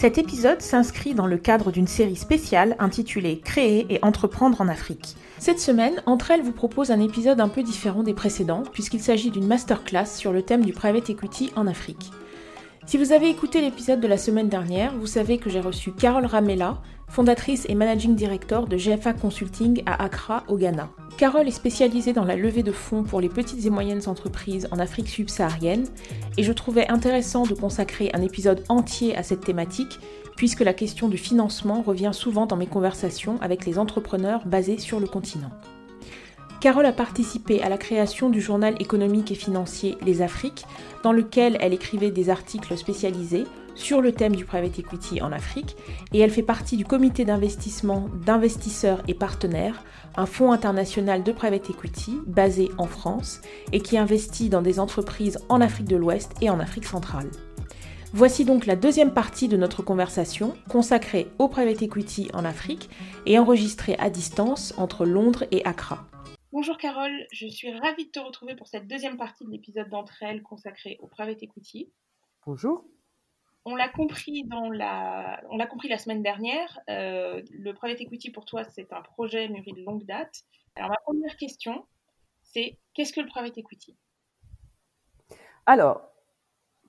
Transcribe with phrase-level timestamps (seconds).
[0.00, 5.14] Cet épisode s'inscrit dans le cadre d'une série spéciale intitulée Créer et entreprendre en Afrique.
[5.38, 9.30] Cette semaine, Entre elles vous propose un épisode un peu différent des précédents, puisqu'il s'agit
[9.30, 12.12] d'une masterclass sur le thème du private equity en Afrique.
[12.86, 16.24] Si vous avez écouté l'épisode de la semaine dernière, vous savez que j'ai reçu Carole
[16.24, 16.78] Ramella,
[17.10, 20.88] fondatrice et managing director de GFA Consulting à Accra, au Ghana.
[21.18, 24.78] Carole est spécialisée dans la levée de fonds pour les petites et moyennes entreprises en
[24.78, 25.86] Afrique subsaharienne
[26.38, 29.98] et je trouvais intéressant de consacrer un épisode entier à cette thématique
[30.36, 35.00] puisque la question du financement revient souvent dans mes conversations avec les entrepreneurs basés sur
[35.00, 35.50] le continent.
[36.60, 40.66] Carole a participé à la création du journal économique et financier Les Afriques,
[41.02, 45.76] dans lequel elle écrivait des articles spécialisés sur le thème du private equity en Afrique,
[46.12, 49.82] et elle fait partie du comité d'investissement d'investisseurs et partenaires,
[50.16, 53.40] un fonds international de private equity basé en France
[53.72, 57.30] et qui investit dans des entreprises en Afrique de l'Ouest et en Afrique centrale.
[58.12, 62.90] Voici donc la deuxième partie de notre conversation consacrée au private equity en Afrique
[63.24, 66.06] et enregistrée à distance entre Londres et Accra.
[66.52, 70.20] Bonjour Carole, je suis ravie de te retrouver pour cette deuxième partie de l'épisode d'entre
[70.22, 71.92] elles consacrée au private equity.
[72.44, 72.84] Bonjour.
[73.64, 76.78] On l'a compris la, semaine dernière.
[76.88, 80.44] Euh, le private equity pour toi c'est un projet mûri de longue date.
[80.76, 81.86] Alors ma première question,
[82.42, 83.96] c'est qu'est-ce que le private equity?
[85.66, 86.02] Alors,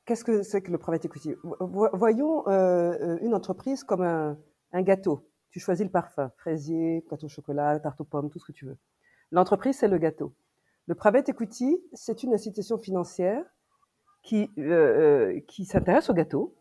[0.06, 1.36] qu'est-ce que c'est que le private equity?
[1.44, 4.38] Voyons euh, une entreprise comme un,
[4.82, 5.28] gâteau.
[5.52, 8.66] Tu choisis le parfum, fraisier, gâteau au chocolat, tarte aux pommes, tout ce que tu
[8.66, 8.78] veux.
[9.32, 10.34] L'entreprise, c'est le gâteau.
[10.88, 13.44] Le private equity, c'est une institution financière
[14.24, 16.56] qui, euh, euh, qui s'intéresse au gâteau,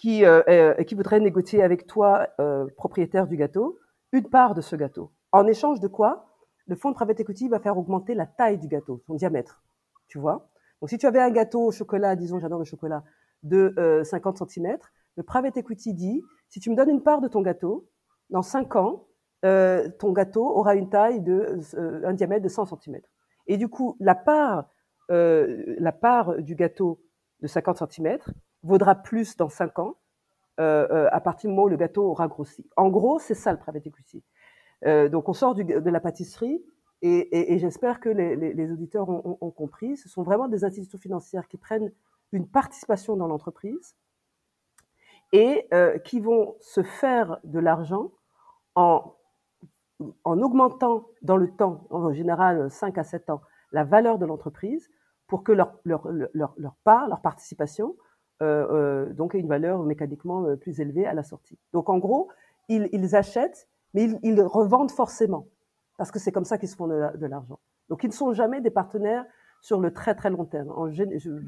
[0.00, 2.28] qui, euh, qui voudrait négocier avec toi,
[2.76, 3.78] propriétaire du gâteau,
[4.12, 5.12] une part de ce gâteau.
[5.32, 6.26] En échange de quoi
[6.66, 9.62] Le fonds de private equity va faire augmenter la taille du gâteau, son diamètre.
[10.06, 10.48] Tu vois
[10.80, 13.02] Donc, si tu avais un gâteau au chocolat, disons, j'adore le chocolat,
[13.42, 14.78] de 50 cm,
[15.16, 17.88] le private equity dit, si tu me donnes une part de ton gâteau,
[18.30, 19.08] dans 5 ans,
[19.44, 23.00] euh, ton gâteau aura une taille de euh, un diamètre de 100 cm.
[23.46, 24.68] Et du coup, la part,
[25.10, 27.00] euh, la part du gâteau
[27.40, 28.18] de 50 cm
[28.62, 29.96] vaudra plus dans 5 ans
[30.58, 32.68] à partir du moment où le gâteau aura grossi.
[32.76, 34.24] En gros, c'est ça le private equity.
[34.84, 36.60] donc, on sort de la pâtisserie
[37.00, 39.96] et, j'espère que les, auditeurs ont, ont, compris.
[39.96, 41.92] Ce sont vraiment des institutions financières qui prennent
[42.32, 43.94] une participation dans l'entreprise
[45.30, 45.68] et
[46.04, 48.10] qui vont se faire de l'argent
[48.74, 49.14] en
[50.24, 53.40] en augmentant dans le temps, en général 5 à 7 ans,
[53.72, 54.88] la valeur de l'entreprise
[55.26, 55.74] pour que leur,
[56.84, 58.07] part, leur participation, euh, euh,
[58.40, 61.58] donc ait une valeur mécaniquement euh, plus élevée à la sortie.
[61.72, 62.28] Donc en gros,
[62.68, 65.46] ils, achètent, mais ils, revendent forcément,
[65.96, 67.58] parce que c'est comme ça qu'ils se font de, l'argent.
[67.88, 69.24] Donc ils ne sont jamais des partenaires
[69.60, 70.72] sur le très très long terme.
[70.92, 71.04] Je,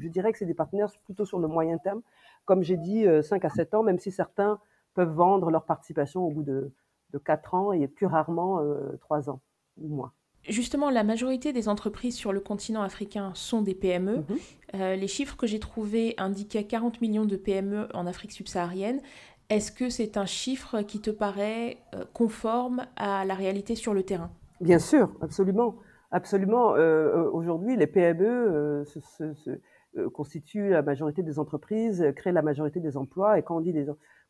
[0.07, 2.01] dirais que c'est des partenaires plutôt sur le moyen terme,
[2.45, 4.59] comme j'ai dit, 5 à 7 ans, même si certains
[4.93, 6.73] peuvent vendre leur participation au bout de,
[7.11, 9.41] de 4 ans et plus rarement euh, 3 ans
[9.77, 10.11] ou moins.
[10.49, 14.17] Justement, la majorité des entreprises sur le continent africain sont des PME.
[14.17, 14.25] Mhm.
[14.73, 19.01] Euh, les chiffres que j'ai trouvés indiquaient 40 millions de PME en Afrique subsaharienne.
[19.49, 24.03] Est-ce que c'est un chiffre qui te paraît euh, conforme à la réalité sur le
[24.03, 24.31] terrain?
[24.61, 25.75] Bien sûr, absolument.
[26.09, 26.75] Absolument.
[26.75, 32.79] Euh, aujourd'hui, les PME se, se, se, constituent la majorité des entreprises, créent la majorité
[32.79, 33.37] des emplois.
[33.37, 33.73] Et quand, on dit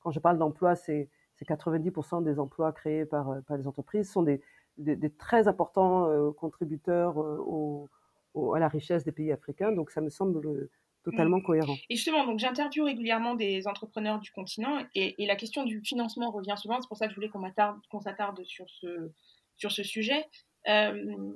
[0.01, 4.21] quand je parle d'emplois, c'est c'est 90% des emplois créés par, par les entreprises sont
[4.21, 4.41] des,
[4.77, 7.89] des, des très importants euh, contributeurs euh, au,
[8.33, 9.71] au, à la richesse des pays africains.
[9.71, 10.69] Donc ça me semble
[11.03, 11.43] totalement mmh.
[11.43, 11.75] cohérent.
[11.89, 16.31] Et justement, donc j'interviewe régulièrement des entrepreneurs du continent et, et, la question du financement
[16.31, 16.79] revient souvent.
[16.81, 19.11] C'est pour ça que je voulais qu'on s'attarde sur ce,
[19.57, 20.25] sur ce sujet.
[20.67, 21.33] Euh,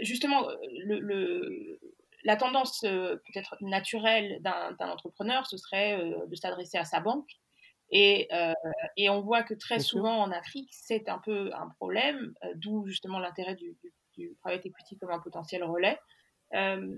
[0.00, 0.46] justement,
[0.84, 1.80] le, le,
[2.24, 7.38] la tendance peut-être naturelle d'un entrepreneur, ce serait de s'adresser à sa banque
[7.90, 8.52] et, euh,
[8.96, 12.86] et, on voit que très souvent en Afrique, c'est un peu un problème, euh, d'où
[12.86, 15.98] justement l'intérêt du, du, du, private equity comme un potentiel relais.
[16.54, 16.96] Euh,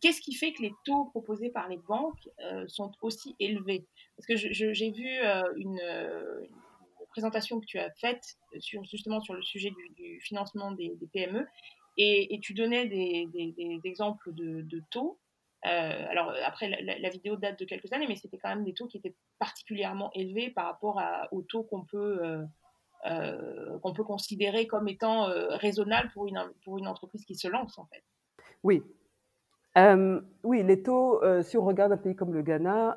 [0.00, 3.86] Qu'est-ce qui fait que les taux proposés par les banques euh, sont aussi élevés?
[4.16, 8.24] Parce que j'ai vu euh, une, une, présentation que tu as faite
[8.58, 11.46] sur, justement sur le sujet du, du financement des, des PME
[11.98, 15.18] et, et, tu donnais des, des, des exemples de, de taux
[15.64, 18.74] euh, alors après, la, la, vidéo date de quelques années, mais c'était quand même des
[18.74, 22.20] taux qui étaient particulièrement élevés par rapport à, aux taux qu'on peut,
[23.06, 27.78] euh, qu'on peut considérer comme étant raisonnable pour une, pour une entreprise qui se lance
[27.78, 28.02] en fait.
[28.64, 28.82] Oui.
[30.42, 32.96] oui, les taux, si on regarde un pays comme le Ghana,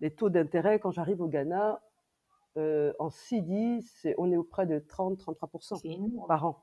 [0.00, 1.82] les taux d'intérêt, quand j'arrive au Ghana,
[2.56, 3.80] en CD,
[4.16, 6.62] on est auprès de 30-33% par an.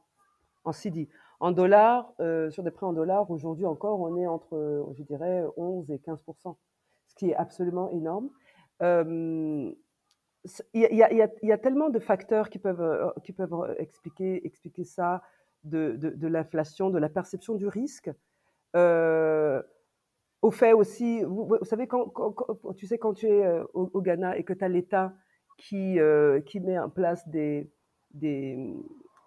[0.63, 1.09] En CD.
[1.43, 2.13] En dollars,
[2.51, 6.55] sur des prêts en dollars, aujourd'hui encore, on est entre, je dirais, 11 et 15%,
[7.07, 8.29] ce qui est absolument énorme.
[8.79, 9.75] Il
[10.73, 15.21] y, a, tellement de facteurs qui peuvent, qui peuvent expliquer, expliquer ça,
[15.65, 18.09] de, de, l'inflation, de la perception du risque.
[18.73, 22.13] au fait aussi, vous, savez, quand,
[22.77, 25.13] tu sais, quand tu es au, Ghana et que tu as l'État
[25.57, 25.97] qui,
[26.45, 27.69] qui met en place des,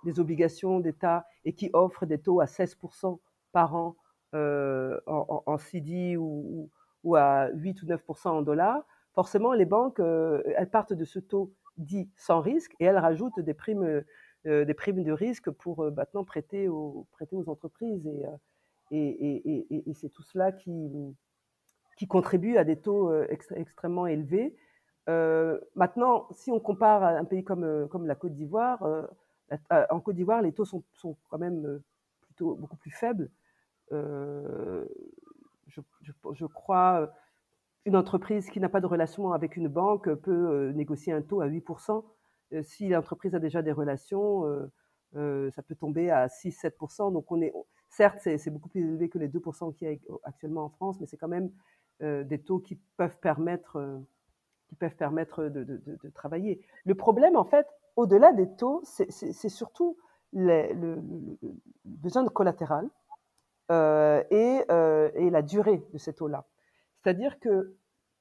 [0.06, 3.19] des obligations d'État et qui offrent des taux à 16%
[3.53, 3.97] par an
[4.35, 6.70] euh, en, CD ou,
[7.14, 11.53] à 8 ou 9% en dollars, forcément, les banques, euh, elles partent de ce taux
[11.79, 14.03] dit sans risque et elles rajoutent des primes,
[14.47, 18.11] euh, des primes de risque pour maintenant prêter aux, prêter aux entreprises.
[18.91, 20.91] Et, et, et, et c'est tout cela qui,
[21.97, 24.55] qui contribue à des taux extrêmement élevés.
[25.75, 28.82] maintenant, si on compare à un pays comme, comme la Côte d'Ivoire,
[29.90, 30.82] en Côte d'Ivoire, les taux sont,
[31.28, 31.84] quand même euh,
[32.20, 33.31] plutôt beaucoup plus faibles.
[33.93, 34.84] Euh,
[35.69, 35.81] je,
[36.32, 37.12] je, crois
[37.84, 41.48] une entreprise qui n'a pas de relation avec une banque peut négocier un taux à
[41.48, 42.04] 8%.
[42.62, 44.44] si l'entreprise a déjà des relations,
[45.12, 47.12] ça peut tomber à 6-7%.
[47.12, 47.52] Donc on est,
[47.88, 51.06] certes, c'est beaucoup plus élevé que les 2% qu'il y a actuellement en France, mais
[51.06, 51.50] c'est quand même
[52.00, 54.02] des taux qui peuvent permettre,
[54.69, 56.61] qui peuvent permettre de, travailler.
[56.85, 57.67] Le problème, en fait,
[57.97, 59.97] au-delà des taux, c'est surtout
[60.33, 60.99] le,
[61.85, 62.89] besoin de collatéral
[63.71, 66.45] euh, euh, et, la durée de ces taux-là.
[67.03, 67.77] C'est-à-dire que,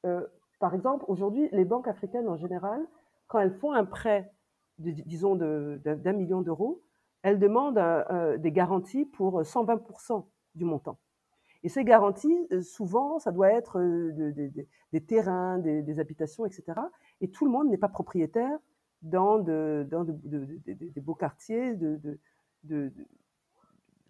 [0.05, 0.25] euh,
[0.59, 2.85] par exemple, aujourd'hui, les banques africaines en général,
[3.27, 4.31] quand elles font un prêt,
[4.77, 6.81] de, disons, d'un million d'euros,
[7.23, 7.81] elles demandent
[8.37, 10.99] des garanties pour 120% du montant.
[11.65, 13.81] Et ces garanties, souvent, ça doit être
[14.93, 16.79] des terrains, des, habitations, etc.
[17.21, 18.55] Et tout le monde n'est pas propriétaire
[19.01, 20.13] dans, de, dans de,
[20.67, 21.75] des beaux quartiers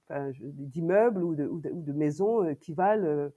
[0.09, 3.29] d'immeubles ou de, maisons euh, qui valent, euh,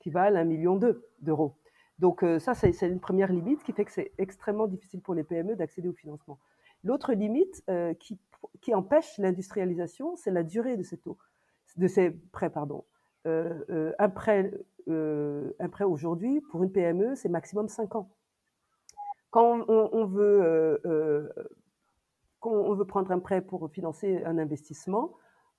[0.00, 0.76] qui valent un million
[1.20, 1.56] d'euros.
[2.00, 5.22] Donc euh, ça, c'est une première limite qui fait que c'est extrêmement difficile pour les
[5.22, 6.40] PME d'accéder au financement.
[6.82, 7.64] L'autre limite
[8.00, 10.98] qui, empêche l'industrialisation, c'est la durée de ces
[11.76, 12.84] de ces prêts, pardon.
[13.24, 14.52] Un prêt,
[14.86, 18.10] prêt aujourd'hui pour une PME, c'est maximum 5 ans.
[19.30, 21.28] Quand on, veut, euh, euh,
[22.40, 25.14] quand on veut prendre un prêt pour financer un investissement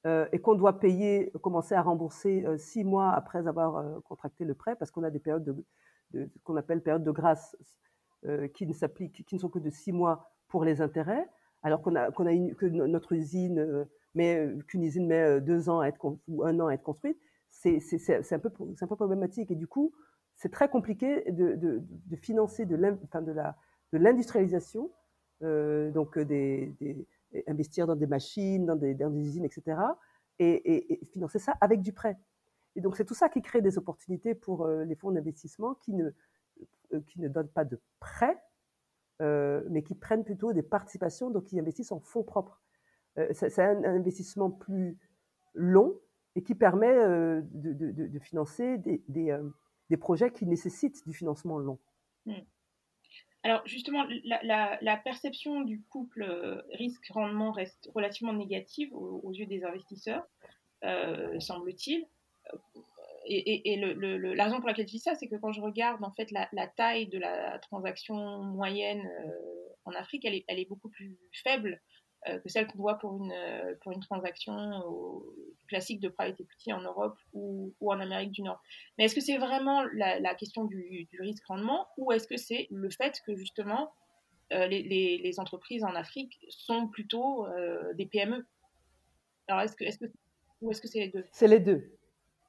[0.06, 4.76] euh, et qu'on doit payer, commencer à rembourser six mois après avoir contracté le prêt,
[4.76, 5.46] parce qu'on a des périodes
[6.14, 7.56] de, qu'on appelle périodes de grâce
[8.54, 11.30] qui ne s'appliquent, qui ne sont que de six mois pour les intérêts,
[11.64, 15.88] alors qu'on a, qu'on a que notre usine mais qu'une usine met deux ans à
[15.88, 17.18] être ou un an à être construite,
[17.52, 18.50] c'est, un peu
[18.82, 19.94] un peu problématique et du coup
[20.36, 22.76] c'est très compliqué de, de, de financer de
[23.94, 24.92] l'industrialisation,
[25.44, 27.08] euh, donc euh, des, des,
[27.48, 29.78] investir dans des machines, dans des, dans des usines, etc.,
[30.40, 32.18] et, financer ça avec du prêt.
[32.76, 35.94] Et donc c'est tout ça qui crée des opportunités pour euh, les fonds d'investissement qui
[35.94, 36.10] ne,
[36.94, 38.42] euh, qui ne donnent pas de prêts,
[39.22, 42.60] euh, mais qui prennent plutôt des participations, donc qui investissent en fonds propres.
[43.34, 44.98] c'est un, investissement plus
[45.54, 46.00] long
[46.36, 49.02] et qui permet de, de, financer des,
[49.90, 51.78] des projets qui nécessitent du financement long.
[52.26, 52.42] Hmm.
[53.44, 60.24] Alors justement, la, perception du couple euh, risque-rendement reste relativement négative aux, yeux des investisseurs,
[60.84, 62.06] euh, semble-t-il.
[63.26, 66.32] Et, la raison pour laquelle je dis ça, c'est que quand je regarde en fait
[66.32, 71.91] la, taille de la transaction moyenne euh, en Afrique, elle est, beaucoup plus faible euh,
[72.26, 74.84] que celle qu'on voit pour une, euh, pour une transaction
[75.68, 78.62] classique de private equity en Europe ou, en Amérique du Nord.
[78.98, 82.90] Mais est-ce que c'est vraiment la, question du, du risque-rendement ou est-ce que c'est le
[82.90, 83.92] fait que justement
[84.54, 84.84] euh, les,
[85.18, 87.48] les, entreprises en Afrique sont plutôt
[87.96, 88.46] des PME
[89.48, 90.12] Alors est-ce que, est-ce que,
[90.62, 91.26] ou est-ce que c'est les deux?
[91.32, 91.98] C'est les deux.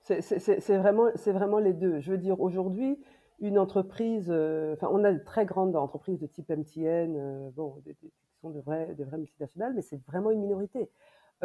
[0.00, 2.00] C'est vraiment, vraiment les deux.
[2.00, 2.98] Je veux dire, aujourd'hui,
[3.40, 4.30] une entreprise,
[4.72, 7.96] enfin, on a de très grandes entreprises de type MTN, bon, des,
[8.42, 10.90] sont de vraies, de vraies multinationales, mais c'est vraiment une minorité.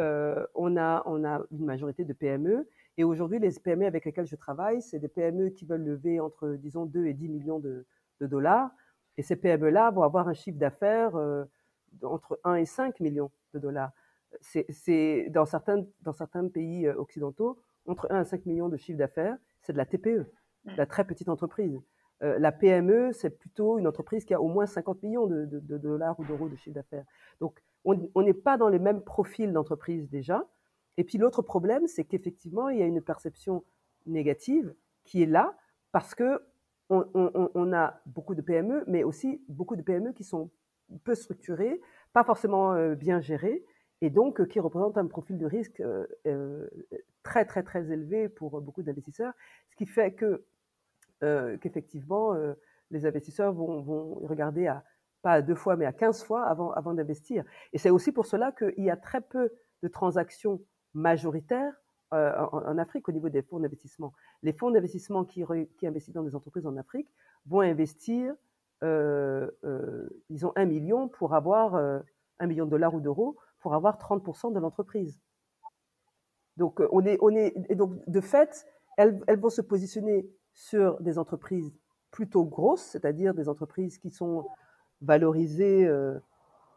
[0.00, 2.68] Euh, on, a, on a une majorité de PME.
[2.98, 6.50] Et aujourd'hui, les PME avec lesquelles je travaille, c'est des PME qui veulent lever entre,
[6.50, 7.86] disons, 2 et 10 millions de,
[8.20, 8.70] dollars.
[9.16, 11.44] Et ces PME-là vont avoir un chiffre d'affaires euh,
[12.02, 13.92] entre 1 et 5 millions de dollars.
[14.40, 18.98] C'est dans certains, dans certains pays euh, occidentaux, entre 1 et 5 millions de chiffre
[18.98, 20.26] d'affaires, c'est de la TPE,
[20.64, 21.80] de la très petite entreprise.
[22.20, 25.46] La PME, c'est plutôt une entreprise qui a au moins 50 millions de,
[25.78, 27.04] dollars ou d'euros de chiffre d'affaires.
[27.40, 30.44] Donc, on n'est pas dans les mêmes profils d'entreprise déjà.
[30.96, 33.64] Et puis l'autre problème, c'est qu'effectivement, il y a une perception
[34.06, 35.56] négative qui est là
[35.92, 36.42] parce que
[36.90, 40.50] on, a beaucoup de PME, mais aussi beaucoup de PME qui sont
[41.04, 41.80] peu structurées,
[42.14, 43.62] pas forcément euh, bien gérées,
[44.00, 46.66] et donc euh, qui représentent un profil de risque euh,
[47.22, 49.34] très très très élevé pour beaucoup d'investisseurs,
[49.70, 50.46] ce qui fait que
[51.20, 52.34] qu'effectivement
[52.90, 54.84] les investisseurs vont, regarder à
[55.22, 57.44] pas à deux fois mais à 15 fois avant, d'investir.
[57.72, 59.50] Et c'est aussi pour cela qu'il y a très peu
[59.82, 60.60] de transactions
[60.94, 61.74] majoritaires
[62.14, 64.12] euh, en, Afrique au niveau des fonds d'investissement.
[64.42, 65.44] Les fonds d'investissement qui,
[65.82, 67.08] investissent dans des entreprises en Afrique
[67.46, 68.34] vont investir,
[68.82, 73.74] euh, euh, ils ont un million pour avoir un million de dollars ou d'euros pour
[73.74, 75.20] avoir 30% de l'entreprise.
[76.56, 80.28] Donc on est, on est, et donc de fait, elles vont se positionner
[80.58, 81.72] sur des entreprises
[82.10, 84.44] plutôt grosses, c'est-à-dire des entreprises qui sont
[85.02, 85.88] valorisées,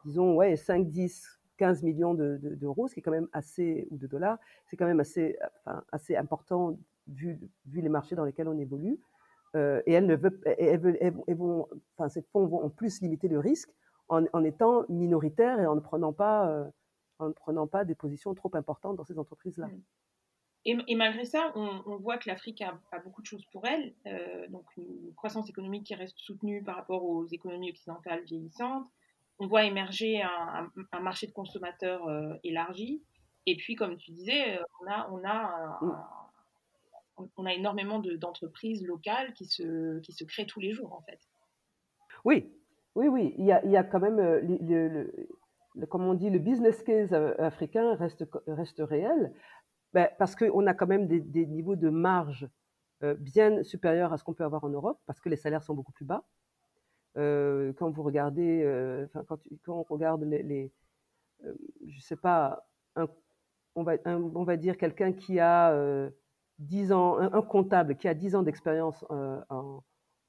[0.05, 4.05] disons, ouais, 5, 10, 15 millions d'euros, ce qui est quand même assez, ou de
[4.05, 5.35] dollars, c'est quand même assez,
[5.65, 7.39] enfin, assez important vu,
[7.73, 8.99] les marchés dans lesquels on évolue.
[9.55, 13.39] Euh, et elles ne veulent, elles, vont, enfin, ces fonds vont en plus limiter le
[13.39, 13.69] risque
[14.09, 16.69] en, étant minoritaires et en ne prenant pas, euh,
[17.19, 19.69] en ne prenant pas des positions trop importantes dans ces entreprises-là.
[20.65, 23.65] Et, et, malgré ça, on, on voit que l'Afrique a, a, beaucoup de choses pour
[23.65, 28.87] elle, euh, donc une croissance économique qui reste soutenue par rapport aux économies occidentales vieillissantes,
[29.41, 33.01] on voit émerger un, marché de consommateurs euh, élargi.
[33.47, 37.27] Et puis, comme tu disais, euh, on a, on a, mm.
[37.37, 41.19] on a énormément d'entreprises locales qui se, qui se créent tous les jours, en fait.
[42.23, 42.53] Oui,
[42.93, 43.33] oui, oui.
[43.39, 44.41] Il y a, il y a quand même, euh,
[45.75, 49.33] le, comme on dit, le business case africain reste, reste réel,
[49.93, 52.49] ben, parce qu'on a quand même des, niveaux de marge
[53.17, 55.91] bien supérieurs à ce qu'on peut avoir en Europe, parce que les salaires sont beaucoup
[55.91, 56.23] plus bas.
[57.17, 60.71] Euh, quand vous regardez, euh, quand, quand, on regarde les, les
[61.45, 61.53] euh,
[61.87, 62.65] je sais pas,
[63.75, 65.73] on va, on va dire quelqu'un qui a
[66.59, 69.05] 10 ans, un, comptable qui a 10 ans d'expérience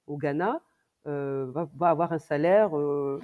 [0.06, 0.60] au Ghana
[1.04, 3.18] va, va, avoir un salaire, on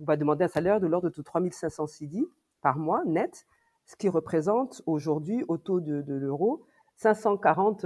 [0.00, 2.28] va demander un salaire de l'ordre de 3500 CD
[2.60, 3.46] par mois net,
[3.88, 6.64] ce qui représente aujourd'hui au taux de, l'euro
[6.96, 7.84] 540,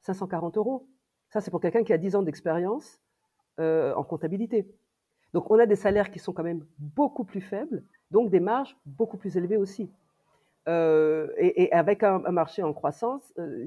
[0.00, 0.88] 540 euros.
[1.28, 3.00] Ça, c'est pour quelqu'un qui a 10 ans d'expérience
[3.60, 4.66] euh, en comptabilité.
[5.34, 8.76] Donc on a des salaires qui sont quand même beaucoup plus faibles, donc des marges
[8.86, 9.90] beaucoup plus élevées aussi.
[10.68, 13.66] Euh, et, avec un, marché en croissance, euh,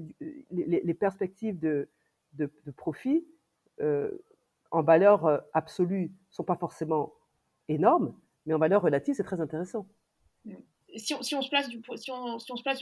[0.51, 1.89] les, perspectives de,
[2.33, 3.27] de, profit
[3.81, 4.11] euh,
[4.71, 7.13] en valeur euh, absolue sont pas forcément
[7.67, 8.13] énormes,
[8.45, 9.87] mais en valeur relative, c'est très intéressant.
[10.97, 11.81] Si on, se place du,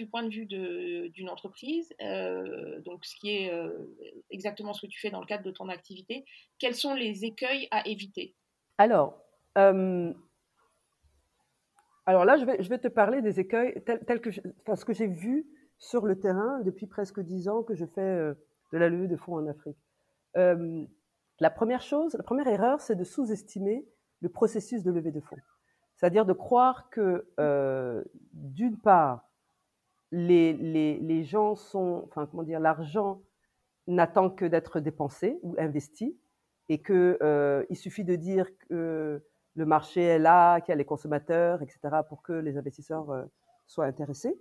[0.08, 3.72] point de vue d'une entreprise, euh, donc ce qui est euh,
[4.30, 6.26] exactement ce que tu fais dans le cadre de ton activité,
[6.60, 8.36] quels sont les écueils à éviter?
[8.78, 9.20] Alors,
[9.58, 10.14] euh,
[12.06, 15.48] alors là, je vais, te parler des écueils tels, que, ce que j'ai vu
[15.80, 18.34] sur le terrain depuis presque dix ans que je fais
[18.74, 19.78] de la levée de fonds en Afrique.
[21.40, 23.86] La première chose, la première erreur, c'est de sous-estimer
[24.22, 25.38] le processus de levée de fonds.
[26.04, 29.30] C'est-à-dire de croire que, euh, d'une part,
[30.12, 33.22] les, gens sont, enfin, comment dire, l'argent
[33.88, 36.20] n'attend que d'être dépensé ou investi
[36.68, 39.24] et que euh, il suffit de dire que
[39.56, 41.80] le marché est là, qu'il y a les consommateurs, etc.,
[42.10, 43.24] pour que les investisseurs euh,
[43.66, 44.38] soient intéressés.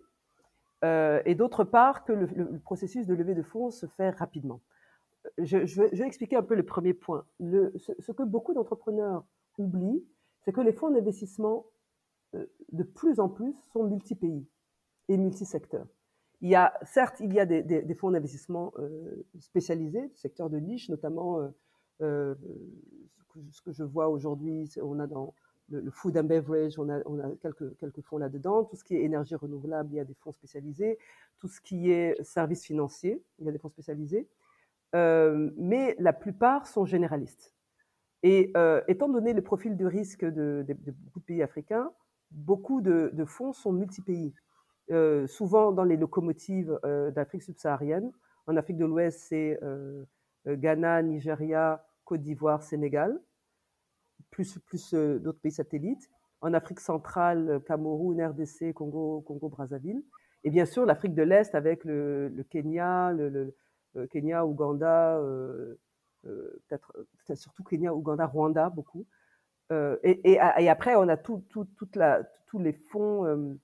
[0.84, 4.62] Euh, et d'autre part, que le, processus de levée de fonds se fait rapidement.
[5.38, 7.24] Je, vais, expliquer un peu le premier point.
[7.38, 9.24] Ce que beaucoup d'entrepreneurs
[9.58, 10.04] oublient,
[10.44, 11.66] c'est que les fonds d'investissement,
[12.34, 14.46] euh, de plus en plus, sont multi-pays
[15.08, 15.86] et multi-secteurs.
[16.40, 20.88] Il y a, certes, il y a des, fonds d'investissement euh, spécialisés, secteur de niche,
[20.88, 21.38] notamment
[22.00, 22.34] euh,
[23.52, 25.34] ce, que, je vois aujourd'hui, on a dans
[25.68, 27.00] le, food and beverage, on a,
[27.40, 28.64] quelques, quelques fonds là-dedans.
[28.64, 30.98] Tout ce qui est énergie renouvelable, il y a des fonds spécialisés.
[31.38, 34.28] Tout ce qui est services financiers, il y a des fonds spécialisés.
[34.92, 37.54] Mais la plupart sont généralistes.
[38.22, 41.90] Et euh, étant donné le profil de risque de, beaucoup de pays africains,
[42.30, 44.34] beaucoup de, fonds sont multi-pays.
[44.90, 48.12] Euh, souvent dans les locomotives euh, d'Afrique subsaharienne.
[48.46, 49.58] En Afrique de l'Ouest, c'est
[50.46, 53.20] Ghana, Nigeria, Côte d'Ivoire, Sénégal,
[54.30, 54.58] plus,
[54.94, 56.10] d'autres pays satellites.
[56.40, 60.02] En Afrique centrale, Cameroun, RDC, Congo, Congo, Brazzaville.
[60.42, 63.28] Et bien sûr, l'Afrique de l'Est avec le, Kenya, le,
[63.94, 65.20] le, Kenya, Ouganda,
[66.22, 66.92] peut-être
[67.30, 69.06] euh, surtout Kenya, Ouganda, Rwanda, beaucoup.
[69.70, 73.58] Euh, et, et, après, on a tout, tout, la, tous les fonds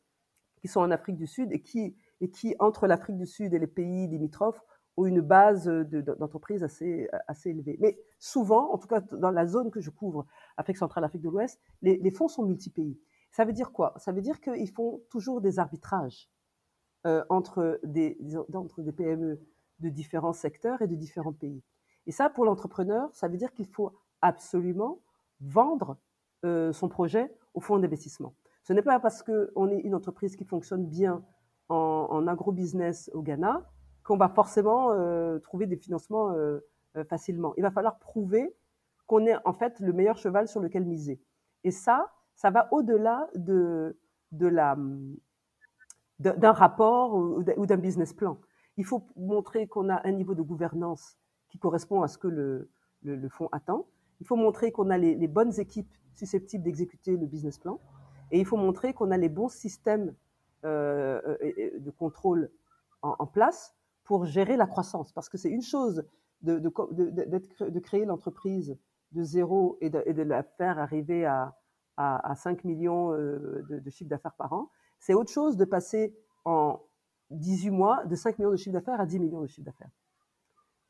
[0.61, 3.59] qui sont en Afrique du Sud et qui, et qui entre l'Afrique du Sud et
[3.59, 4.63] les pays limitrophes,
[4.97, 7.77] ont une base d'entreprise assez, assez élevée.
[7.81, 11.29] Mais souvent, en tout cas dans la zone que je couvre, Afrique centrale, Afrique de
[11.29, 12.99] l'Ouest, les, fonds sont multi-pays.
[13.31, 13.95] Ça veut dire quoi?
[13.99, 16.29] Ça veut dire qu'ils font toujours des arbitrages
[17.07, 18.19] euh, entre, des,
[18.53, 19.41] entre des PME
[19.79, 21.63] de différents secteurs et de différents pays.
[22.09, 24.99] Et ça, pour l'entrepreneur, ça veut dire qu'il faut absolument
[25.41, 25.99] vendre
[26.45, 28.35] euh, son projet au fonds d'investissement.
[28.65, 31.23] Ce n'est pas parce qu'on est une entreprise qui fonctionne bien
[31.69, 33.63] en, agro-business au Ghana
[34.05, 36.61] qu'on va forcément euh, trouver des financements euh,
[37.11, 37.53] facilement.
[37.59, 38.57] Il va falloir prouver
[39.07, 41.21] qu'on est en fait le meilleur cheval sur lequel miser.
[41.63, 43.93] Et ça, ça va au-delà d'un
[46.53, 48.39] rapport ou d'un business plan.
[48.79, 51.18] Il faut montrer qu'on a un niveau de gouvernance
[51.49, 53.87] qui correspond à ce que le, fonds attend.
[54.21, 57.81] Il faut montrer qu'on a les, bonnes équipes susceptibles d'exécuter le business plan.
[58.31, 60.15] Et il faut montrer qu'on a les bons systèmes
[60.65, 61.37] euh,
[61.79, 62.51] de contrôle
[63.03, 63.75] en, place
[64.05, 65.13] pour gérer la croissance.
[65.13, 66.05] Parce que c'est une chose
[66.43, 68.77] de, de, créer l'entreprise
[69.13, 71.57] de zéro et de, la faire arriver à,
[71.97, 74.71] à, à 5 millions euh, de, chiffre d'affaires par an.
[74.99, 76.15] C'est autre chose de passer
[76.45, 76.81] en
[77.31, 79.91] 18 mois de 5 millions de chiffre d'affaires à 10 millions de chiffre d'affaires.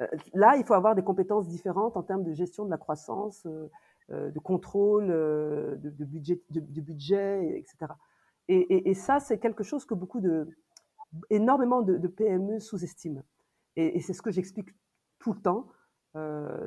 [0.01, 3.47] Euh, là, il faut avoir des compétences différentes en termes de gestion de la croissance,
[4.11, 7.93] euh, de contrôle, de, budget, de, budget, etc.
[8.49, 10.49] Et, ça, c'est quelque chose que beaucoup de,
[11.29, 13.23] énormément de, PME sous-estiment.
[13.77, 14.71] Et, c'est ce que j'explique
[15.19, 15.67] tout le temps.
[16.17, 16.67] Euh,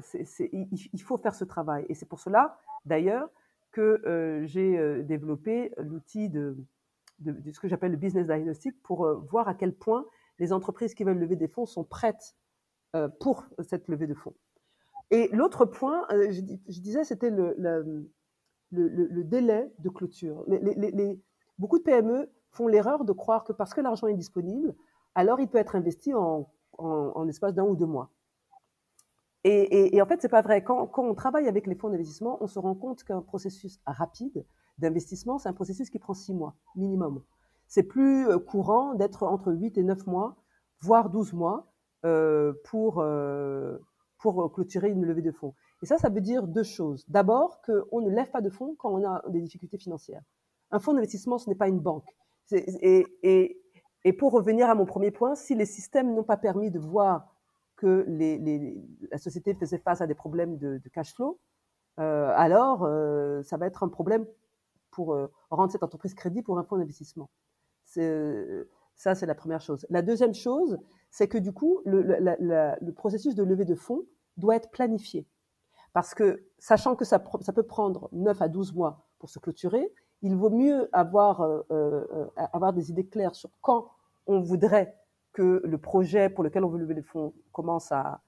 [0.53, 1.85] il, faut faire ce travail.
[1.89, 3.29] Et c'est pour cela, d'ailleurs,
[3.71, 6.55] que euh, j'ai euh, développé l'outil de,
[7.25, 10.05] ce que j'appelle le business diagnostic pour euh, voir à quel point
[10.39, 12.40] les entreprises qui veulent lever des fonds sont prêtes euh,
[13.19, 14.33] pour cette levée de fonds.
[15.11, 18.09] Et l'autre point, euh, je, disais, c'était le,
[18.71, 20.45] délai de clôture.
[21.59, 24.73] Beaucoup de PME font l'erreur de croire que parce que l'argent est disponible,
[25.15, 28.09] alors il peut être investi en, en, en espace d'un ou deux mois.
[29.43, 30.63] Et, en fait, c'est pas vrai.
[30.63, 34.45] Quand, on travaille avec les fonds d'investissement, on se rend compte qu'un processus rapide
[34.77, 37.23] d'investissement, c'est un processus qui prend six mois minimum.
[37.67, 40.35] C'est plus euh, courant d'être entre 8 et 9 mois,
[40.79, 41.70] voire 12 mois, euh,
[42.03, 43.77] pour, euh,
[44.19, 45.53] pour clôturer une levée de fonds.
[45.81, 47.05] Et ça, ça veut dire deux choses.
[47.07, 50.21] D'abord, qu'on ne lève pas de fonds quand on a des difficultés financières.
[50.71, 52.07] Un fonds d'investissement, ce n'est pas une banque.
[52.51, 53.61] Et, et,
[54.03, 57.33] et, pour revenir à mon premier point, si les systèmes n'ont pas permis de voir
[57.77, 58.77] que les, les,
[59.09, 61.39] la société faisait face à des problèmes de, cash flow,
[61.99, 64.25] euh, alors euh, ça va être un problème
[64.91, 67.29] pour euh, rendre cette entreprise crédit pour un fonds d'investissement.
[68.95, 69.85] Ça, c'est la première chose.
[69.89, 70.77] La deuxième chose,
[71.09, 74.03] c'est que du coup, le, processus de levée de fonds
[74.37, 75.27] doit être planifié.
[75.93, 80.35] Parce que, sachant que ça, peut prendre 9 à 12 mois pour se clôturer, il
[80.35, 83.89] vaut mieux avoir, euh, euh, avoir des idées claires sur quand
[84.27, 84.95] on voudrait
[85.33, 88.21] que le projet pour lequel on veut lever les fonds commence à,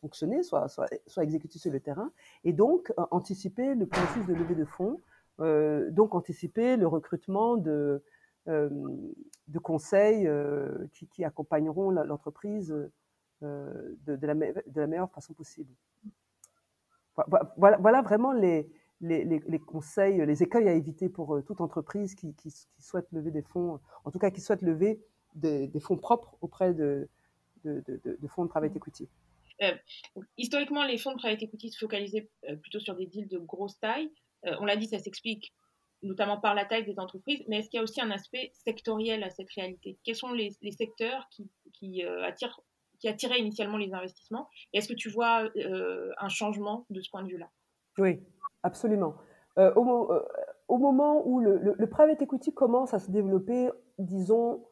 [0.00, 2.10] fonctionner, soit, soit, exécuté sur le terrain,
[2.42, 5.00] et donc euh, anticiper le processus de levée de fonds,
[5.38, 8.04] euh, donc anticiper le recrutement de, euh,
[8.46, 12.68] de conseils euh, qui, qui, accompagneront l'entreprise
[13.40, 15.72] de, de, la, de la meilleure façon possible.
[17.56, 18.68] Voilà, voilà vraiment les,
[19.02, 22.82] les, les, les, conseils, les écueils à éviter pour euh, toute entreprise qui, qui, qui,
[22.82, 25.00] souhaite lever des fonds, en tout cas qui souhaite lever
[25.34, 27.08] des, des fonds propres auprès de,
[27.64, 29.08] de, de, de, fonds de private equity.
[29.62, 29.74] Euh,
[30.38, 33.78] historiquement, les fonds de private equity se focalisaient euh, plutôt sur des deals de grosse
[33.78, 34.10] taille.
[34.46, 35.52] Euh, on l'a dit, ça s'explique
[36.02, 39.22] notamment par la taille des entreprises, mais est-ce qu'il y a aussi un aspect sectoriel
[39.22, 39.98] à cette réalité?
[40.04, 41.28] Quels sont les, secteurs
[41.72, 42.60] qui, euh, attirent,
[43.04, 44.48] attiraient initialement les investissements?
[44.72, 47.50] Est-ce que tu vois euh, un changement de ce point de vue-là?
[47.98, 48.20] Oui,
[48.62, 49.16] Absolument.
[49.58, 54.64] Euh, au, moment où le, private equity commence à se développer, disons,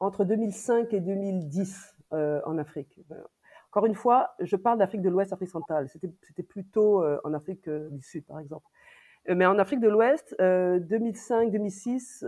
[0.00, 2.98] entre 2005 et 2010 euh, en Afrique.
[3.70, 5.88] Encore une fois, je parle d'Afrique de l'Ouest, Afrique centrale.
[5.88, 8.66] C'était plutôt en Afrique du Sud, par exemple.
[9.28, 12.24] Mais en Afrique de l'Ouest, 2005-2006,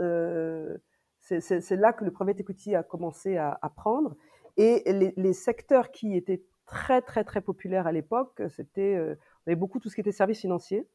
[1.21, 4.17] c'est là que le private equity a commencé à, prendre.
[4.57, 4.83] Et
[5.17, 9.91] les, secteurs qui étaient très, très, très populaires à l'époque, c'était, on avait beaucoup tout
[9.91, 10.87] ce qui était services financiers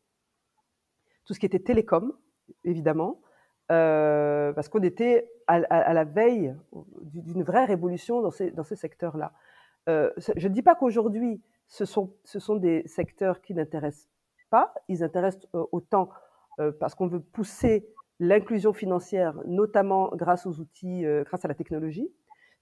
[1.26, 2.14] tout ce qui était télécom,
[2.64, 3.22] évidemment,
[3.72, 6.56] euh, parce qu'on était à, la veille
[7.02, 9.34] d'une vraie révolution dans ces, secteurs-là.
[9.90, 14.10] Euh, je ne dis pas qu'aujourd'hui, ce sont, ce sont des secteurs qui n'intéressent
[14.88, 16.10] ils intéressent euh, autant
[16.60, 17.88] euh, parce qu'on veut pousser
[18.20, 22.12] l'inclusion financière, notamment grâce aux outils, euh, grâce à la technologie.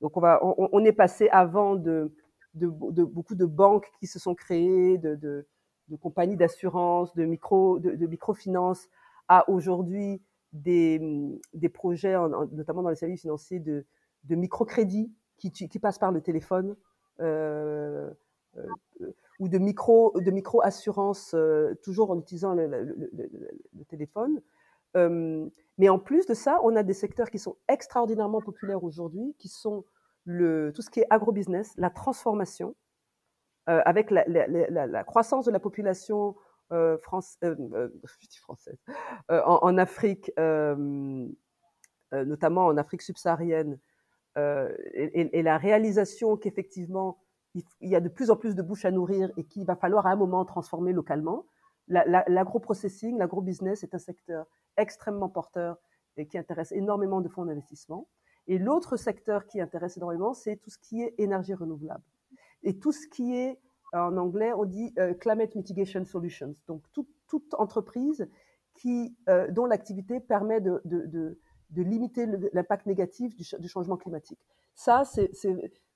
[0.01, 2.13] Donc on, va, on, est passé avant de,
[2.53, 5.45] beaucoup de banques qui se sont créées, de,
[5.99, 7.99] compagnies d'assurance, de, micro, de,
[9.27, 10.21] à aujourd'hui
[10.53, 11.37] des,
[11.73, 13.85] projets, en, notamment dans les services financiers, de,
[14.23, 16.77] de microcrédit qui, qui passent par le téléphone.
[19.39, 21.35] Ou de micro, de micro assurance,
[21.83, 24.41] toujours en utilisant le, téléphone.
[24.95, 29.47] mais en plus de ça, on a des secteurs qui sont extraordinairement populaires aujourd'hui, qui
[29.47, 29.85] sont
[30.25, 32.75] le, tout ce qui est agrobusiness, la transformation,
[33.69, 36.35] euh, avec la, la, croissance de la population
[36.71, 36.97] euh,
[37.43, 37.89] euh, euh
[38.41, 38.77] française,
[39.31, 40.31] euh, en, Afrique,
[42.11, 43.77] notamment en Afrique subsaharienne,
[44.35, 47.19] et, la réalisation qu'effectivement,
[47.55, 50.05] il, y a de plus en plus de bouches à nourrir et qu'il va falloir
[50.05, 51.45] à un moment transformer localement.
[51.87, 54.45] L'agro-processing, l'agro-business est un secteur
[54.77, 55.77] extrêmement porteur
[56.17, 58.07] et qui intéresse énormément de fonds d'investissement.
[58.47, 62.03] Et l'autre secteur qui intéresse énormément, c'est tout ce qui est énergie renouvelable.
[62.63, 63.59] Et tout ce qui est,
[63.93, 66.55] en anglais, on dit euh, Climate Mitigation Solutions.
[66.67, 68.27] Donc, tout, toute entreprise
[68.75, 70.81] qui, euh, dont l'activité permet de,
[71.75, 74.39] limiter l'impact négatif du, changement climatique.
[74.79, 75.03] Ça,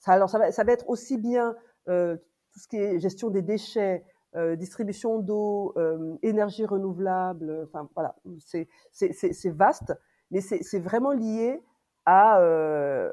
[0.07, 1.55] alors ça va, être aussi bien
[1.87, 2.17] euh,
[2.51, 4.03] tout ce qui est gestion des déchets,
[4.35, 8.67] euh, distribution d'eau, euh, énergie renouvelable, enfin voilà, c'est,
[9.51, 9.93] vaste,
[10.31, 11.63] mais c'est, vraiment lié
[12.05, 13.09] à, euh,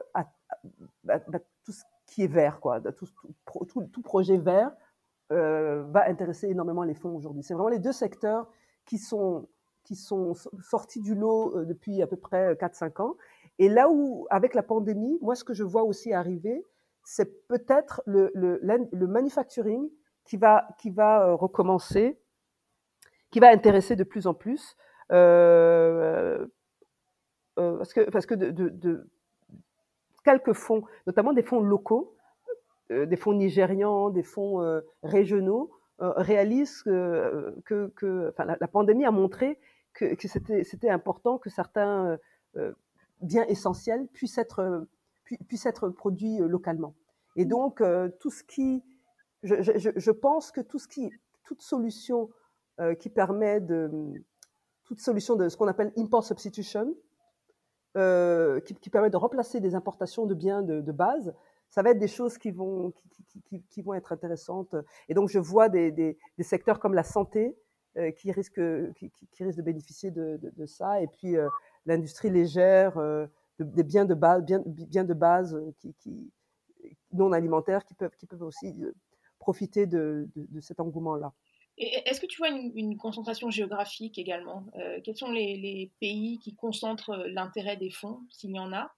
[1.64, 2.80] tout ce qui est vert, quoi.
[2.80, 4.72] Tout, projet vert
[5.30, 7.44] euh, va intéresser énormément les fonds aujourd'hui.
[7.44, 8.48] C'est vraiment les deux secteurs
[8.86, 9.46] qui sont,
[10.62, 13.14] sortis du lot euh, depuis à peu près 4-5 ans.
[13.60, 16.66] Et là où, avec la pandémie, moi, ce que je vois aussi arriver,
[17.04, 19.86] c'est peut-être le, le, le manufacturing
[20.24, 22.18] qui va, qui va euh, recommencer,
[23.30, 24.78] qui va intéresser de plus en plus.
[25.12, 26.46] Euh,
[27.58, 29.06] euh, parce que, parce que de, de,
[30.24, 32.16] quelques fonds, notamment des fonds locaux,
[32.88, 39.60] des fonds nigérians, des fonds régionaux, réalisent que, que, que la, pandémie a montré
[39.92, 42.18] que, que c'était important que certains
[43.20, 44.86] biens essentiels puissent être,
[45.48, 46.94] puissent être produits localement.
[47.36, 47.82] Et donc,
[48.18, 48.82] tout ce qui,
[49.42, 51.10] je, je, je, pense que tout ce qui,
[51.44, 52.30] toute solution
[52.98, 53.90] qui permet de,
[54.90, 56.96] toute solution de ce qu'on appelle import substitution,
[57.96, 61.32] euh, qui, qui, permet de remplacer des importations de biens de, de, base,
[61.68, 62.92] ça va être des choses qui vont,
[63.28, 64.74] qui, qui, qui, vont être intéressantes.
[65.08, 67.56] Et donc, je vois des, des, des secteurs comme la santé
[67.98, 68.60] euh, qui, risquent,
[68.96, 69.12] qui,
[69.44, 71.48] risquent de bénéficier de, de, de ça, et puis euh,
[71.86, 73.26] l'industrie légère, euh,
[73.58, 74.60] des biens de base, bien,
[75.04, 75.58] de base
[75.98, 76.32] qui,
[77.12, 78.92] non alimentaires qui peuvent, qui peuvent aussi euh,
[79.38, 81.32] profiter de, de cet engouement-là.
[81.80, 87.10] Est-ce que tu vois une, concentration géographique également euh, Quels sont les, pays qui concentrent
[87.10, 88.92] euh, l'intérêt des fonds, s'il y en a?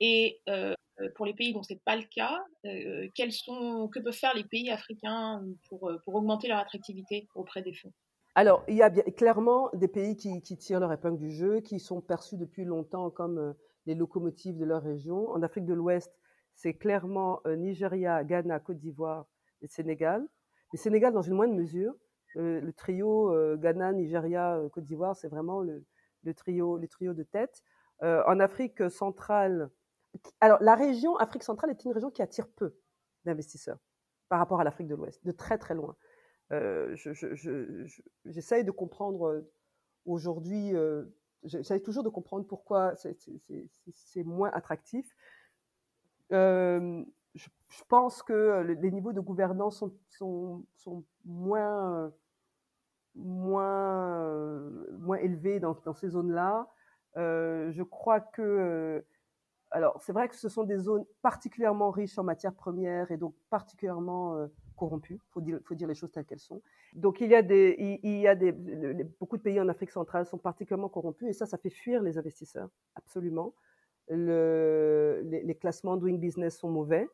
[0.00, 0.74] Et euh,
[1.16, 4.34] pour les pays dont ce n'est pas le cas, euh, quels sont, que peuvent faire
[4.34, 7.92] les pays africains pour, pour augmenter leur attractivité auprès des fonds?
[8.36, 11.60] Alors, il y a bien, clairement des pays qui, qui, tirent leur épingle du jeu,
[11.60, 13.52] qui sont perçus depuis longtemps comme euh,
[13.86, 15.30] les locomotives de leur région.
[15.30, 16.12] En Afrique de l'Ouest,
[16.54, 19.26] c'est clairement euh, Nigeria, Ghana, Côte d'Ivoire
[19.62, 20.26] et Sénégal.
[20.72, 21.94] Le Sénégal dans une moindre mesure,
[22.34, 25.84] le, le trio euh, Ghana, Nigeria, euh, Côte d'Ivoire, c'est vraiment le,
[26.24, 27.62] le, trio, le trio de tête.
[28.02, 29.70] Euh, en Afrique centrale,
[30.40, 32.76] alors la région Afrique centrale est une région qui attire peu
[33.24, 33.78] d'investisseurs
[34.28, 35.96] par rapport à l'Afrique de l'Ouest, de très très loin.
[36.54, 36.96] Euh,
[38.64, 39.44] de comprendre
[40.06, 41.04] aujourd'hui, euh,
[41.44, 45.14] j'essaye toujours de comprendre pourquoi c'est moins attractif.
[46.32, 47.48] Euh, je,
[47.88, 52.12] pense que les niveaux de gouvernance sont, sont, sont moins
[53.14, 56.68] moins, euh, moins élevé dans, dans ces zones-là.
[57.16, 59.00] Euh, je crois que, euh,
[59.70, 63.34] alors c'est vrai que ce sont des zones particulièrement riches en matières premières et donc
[63.50, 65.20] particulièrement euh, corrompues.
[65.30, 66.62] Faut dire, faut dire les choses telles qu'elles sont.
[66.94, 68.52] Donc il y a des, il, y a des,
[69.20, 72.18] beaucoup de pays en Afrique centrale sont particulièrement corrompus et ça, ça fait fuir les
[72.18, 73.54] investisseurs, absolument.
[74.08, 77.08] Le, les, les, classements doing business sont mauvais.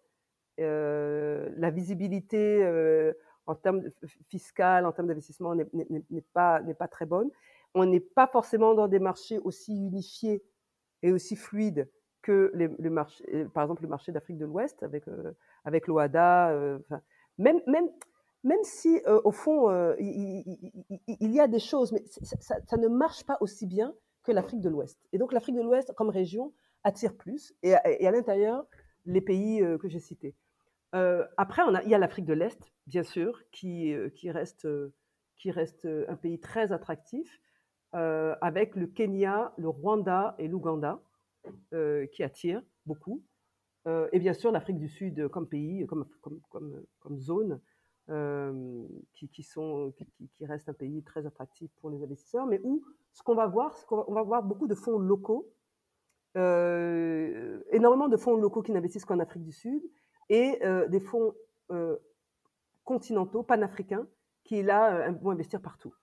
[0.59, 3.13] Euh, la visibilité euh,
[3.47, 3.83] en termes
[4.29, 7.31] fiscal, en termes d'investissement, n'est pas, pas très bonne.
[7.75, 10.43] On n'est pas forcément dans des marchés aussi unifiés
[11.03, 11.89] et aussi fluides
[12.23, 12.91] que les, les
[13.55, 15.33] par exemple le marché d'Afrique de l'Ouest avec, euh,
[15.65, 16.79] avec l'OADA.
[17.41, 17.89] Même, même,
[18.45, 23.25] même si, euh, au fond, euh, il, y a des choses, mais ça, ne marche
[23.25, 24.99] pas aussi bien que l'Afrique de l'Ouest.
[25.13, 26.53] Et donc l'Afrique de l'Ouest, comme région,
[26.85, 28.67] attire plus, et, à l'intérieur,
[29.07, 30.37] les pays euh, que j'ai cités.
[30.93, 34.67] Après, on a, il y a l'Afrique de l'Est, bien sûr, qui, qui, reste,
[35.37, 37.41] qui reste un pays très attractif,
[37.93, 41.01] avec le Kenya, le Rwanda et l'Ouganda,
[41.71, 43.23] qui attirent beaucoup.
[43.87, 47.61] Et bien sûr, l'Afrique du Sud comme pays, comme, comme, comme, comme zone,
[49.13, 52.85] qui, qui, sont, qui, qui, reste un pays très attractif pour les investisseurs, mais où
[53.13, 55.53] ce qu'on va voir, c'est qu'on va voir beaucoup de fonds locaux,
[56.35, 59.83] énormément de fonds locaux qui n'investissent qu'en Afrique du Sud,
[60.29, 61.35] et des fonds
[62.85, 64.07] continentaux, panafricains,
[64.45, 65.95] qui là vont investir partout.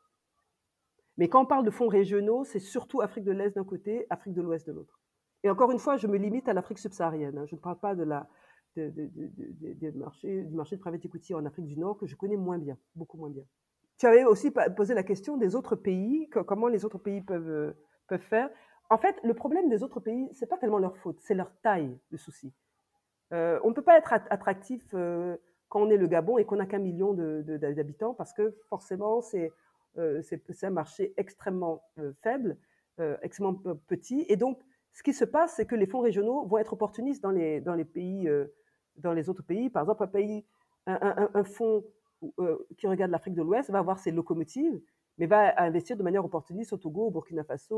[1.17, 4.33] Mais quand on parle de fonds régionaux, c'est surtout Afrique de l'Est d'un côté, Afrique
[4.33, 5.01] de l'Ouest de l'autre.
[5.43, 7.37] Et encore une fois, je me limite à l'Afrique subsaharienne.
[7.37, 7.45] Hein.
[7.45, 8.27] Je ne parle pas de la,
[8.75, 12.57] de, marché, du marché de private equity en Afrique du Nord que je connais moins
[12.57, 13.43] bien, beaucoup moins bien.
[13.97, 17.71] Tu avais aussi posé la question des autres pays, comment les autres pays peuvent, euh,
[18.07, 18.49] peuvent faire.
[18.89, 21.97] En fait, le problème des autres pays, c'est pas tellement leur faute, c'est leur taille,
[22.11, 22.53] le souci.
[23.33, 25.35] Euh, on ne peut pas être attractif euh,
[25.67, 29.51] quand on est le Gabon et qu'on n'a qu'un million d'habitants parce que forcément, c'est
[29.97, 30.21] euh,
[30.61, 31.83] un marché extrêmement
[32.21, 32.57] faible,
[33.21, 33.55] extrêmement
[33.87, 34.25] petit.
[34.29, 34.59] Et donc,
[34.97, 39.29] ce qui se passe, c'est que les fonds régionaux vont être opportunistes dans les, les
[39.29, 39.69] autres pays.
[39.69, 40.09] Par exemple,
[40.87, 41.83] un fonds
[42.79, 44.81] qui regarde l'Afrique de l'Ouest va avoir ses locomotives,
[45.19, 47.77] mais va investir de manière opportuniste au Togo, au Burkina Faso,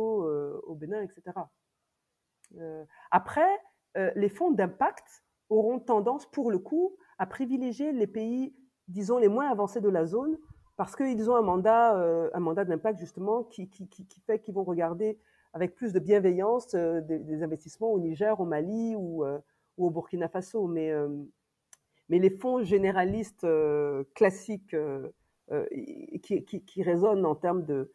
[0.65, 1.37] au Bénin, etc.
[3.11, 3.59] après,
[4.15, 8.55] les fonds d'impact auront tendance, pour le coup, à privilégier les pays,
[8.87, 10.37] disons, les moins avancés de la zone
[10.77, 13.69] parce qu'ils ont un mandat, euh, d'impact justement qui,
[14.25, 15.19] fait qu'ils vont regarder
[15.53, 19.39] avec plus de bienveillance euh, des, investissements au Niger, au Mali ou, euh,
[19.77, 20.67] au Burkina Faso.
[20.67, 20.91] Mais,
[22.09, 23.47] mais les fonds généralistes
[24.15, 24.75] classiques
[26.21, 27.93] qui, qui, résonnent en termes de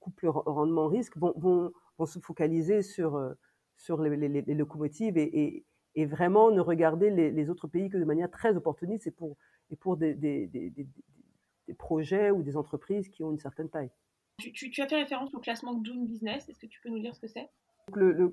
[0.00, 3.34] couple rendement-risque vont, vont, se focaliser sur,
[3.76, 8.56] sur les, locomotives et, et, vraiment ne regarder les, autres pays que de manière très
[8.56, 9.36] opportuniste et pour,
[9.70, 10.14] et pour des
[11.68, 13.90] des projets ou des entreprises qui ont une certaine taille.
[14.38, 16.48] Tu, as fait référence au classement Doing Business.
[16.48, 17.48] Est-ce que tu peux nous dire ce que c'est?
[17.94, 18.28] Le,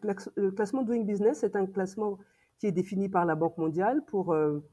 [0.52, 2.20] classement Doing Business est un classement
[2.60, 4.64] qui est défini par la Banque mondiale pour euh,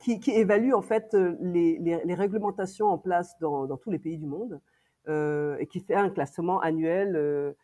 [0.00, 4.60] qui, évalue en fait euh, les, réglementations en place dans, tous les pays du monde
[5.08, 7.54] euh, et qui fait un classement annuel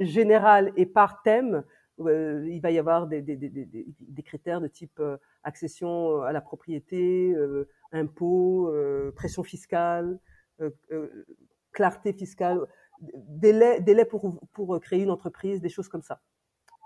[0.00, 1.62] général et par thème.
[1.98, 5.02] il va y avoir des, des, critères de type
[5.42, 7.36] accession à la propriété,
[7.92, 8.72] impôts,
[9.14, 10.18] pression fiscale,
[11.72, 12.60] clarté fiscale,
[13.00, 16.20] délai, délai pour, pour créer une entreprise, des choses comme ça.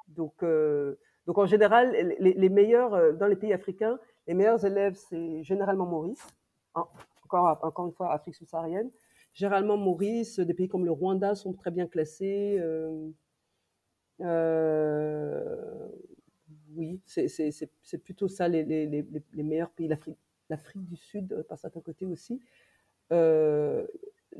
[0.09, 0.44] Donc,
[1.27, 6.27] donc en général, les, meilleurs, dans les pays africains, les meilleurs élèves, c'est généralement Maurice,
[6.75, 8.90] encore, encore une fois Afrique subsaharienne.
[9.33, 12.57] Généralement Maurice, des pays comme le Rwanda sont très bien classés.
[12.61, 13.11] Euh,
[14.20, 15.88] euh,
[16.77, 19.90] oui, c'est plutôt ça les, les, les, les meilleurs pays
[20.49, 22.40] l'Afrique du Sud euh, par certains côtés aussi.
[23.12, 23.87] Euh,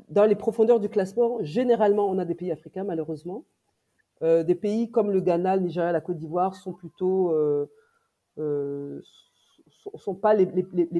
[0.09, 3.45] dans les profondeurs du classement, généralement, on a des pays africains, malheureusement.
[4.21, 9.01] Euh, des pays comme le Ghana, le Nigeria, la Côte d'Ivoire sont plutôt euh,
[9.95, 10.45] sont, pas les,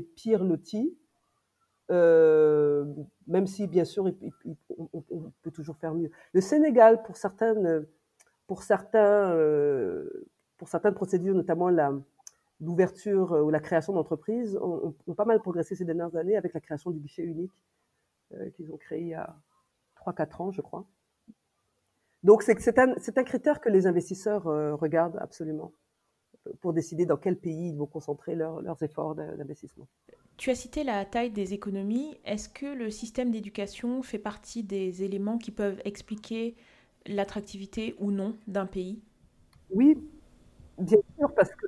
[0.02, 0.96] pires lotis,
[1.92, 2.86] euh,
[3.28, 4.06] même si bien sûr
[4.78, 6.12] on, peut toujours faire mieux.
[6.34, 7.86] Le Sénégal, pour certaines,
[8.48, 8.64] pour
[8.96, 10.10] euh,
[10.66, 11.70] certaines procédures, notamment
[12.60, 16.60] l'ouverture euh, ou la création d'entreprises ont, pas mal progressé ces dernières années avec la
[16.60, 17.75] création du guichet unique euh,
[18.56, 19.36] qu'ils ont créé il y a
[19.98, 20.86] 3-4 ans, je crois.
[22.24, 25.74] Donc c'est un, un, critère que les investisseurs euh, regardent absolument
[26.62, 29.88] pour décider dans quel pays ils vont concentrer leurs efforts d'investissement.
[30.38, 32.20] Tu as cité la taille des économies.
[32.26, 36.56] Est-ce que le système d'éducation fait partie des éléments qui peuvent expliquer
[37.06, 39.02] l'attractivité ou non d'un pays?
[39.70, 39.96] Oui,
[40.78, 41.68] bien sûr, parce que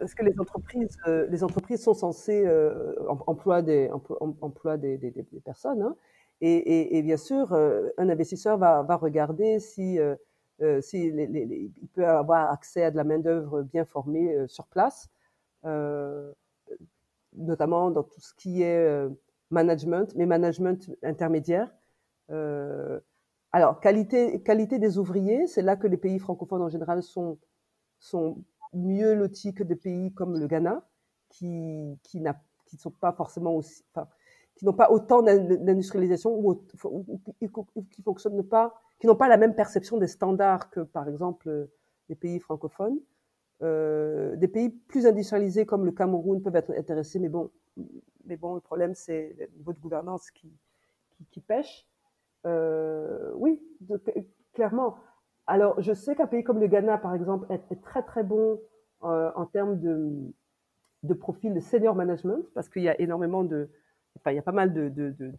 [0.00, 2.94] parce que les entreprises, euh, les entreprises sont censées euh,
[3.26, 5.82] employer des, des, personnes.
[5.82, 5.94] Hein,
[6.40, 10.16] et, et, bien sûr, euh, un investisseur va, va regarder si, euh,
[10.80, 15.10] si il peut avoir accès à de la main d'œuvre bien formée sur place,
[17.34, 19.06] notamment dans tout ce qui est
[19.50, 21.70] management, mais management intermédiaire.
[23.52, 27.38] alors, qualité, qualité des ouvriers, c'est là que les pays francophones en général sont,
[27.98, 30.82] sont mieux lotis que des pays comme le Ghana,
[31.28, 32.22] qui, qui
[33.00, 33.84] pas forcément aussi,
[34.54, 36.62] qui n'ont pas autant d'industrialisation ou,
[37.90, 41.68] qui fonctionnent pas, qui n'ont pas la même perception des standards que, par exemple,
[42.08, 42.98] les pays francophones.
[43.62, 47.50] Euh, des pays plus industrialisés comme le Cameroun peuvent être intéressés, mais bon,
[48.24, 50.50] mais bon, le problème c'est le niveau de gouvernance qui,
[51.46, 51.86] pêche.
[52.46, 53.62] Euh, oui,
[54.54, 54.96] clairement.
[55.50, 58.60] Alors, je sais qu'un pays comme le Ghana, par exemple, est, très très bon
[59.02, 63.68] euh, en termes de, profil de senior management, parce qu'il y a énormément de,
[64.16, 65.32] enfin, il y a pas mal de, de, de,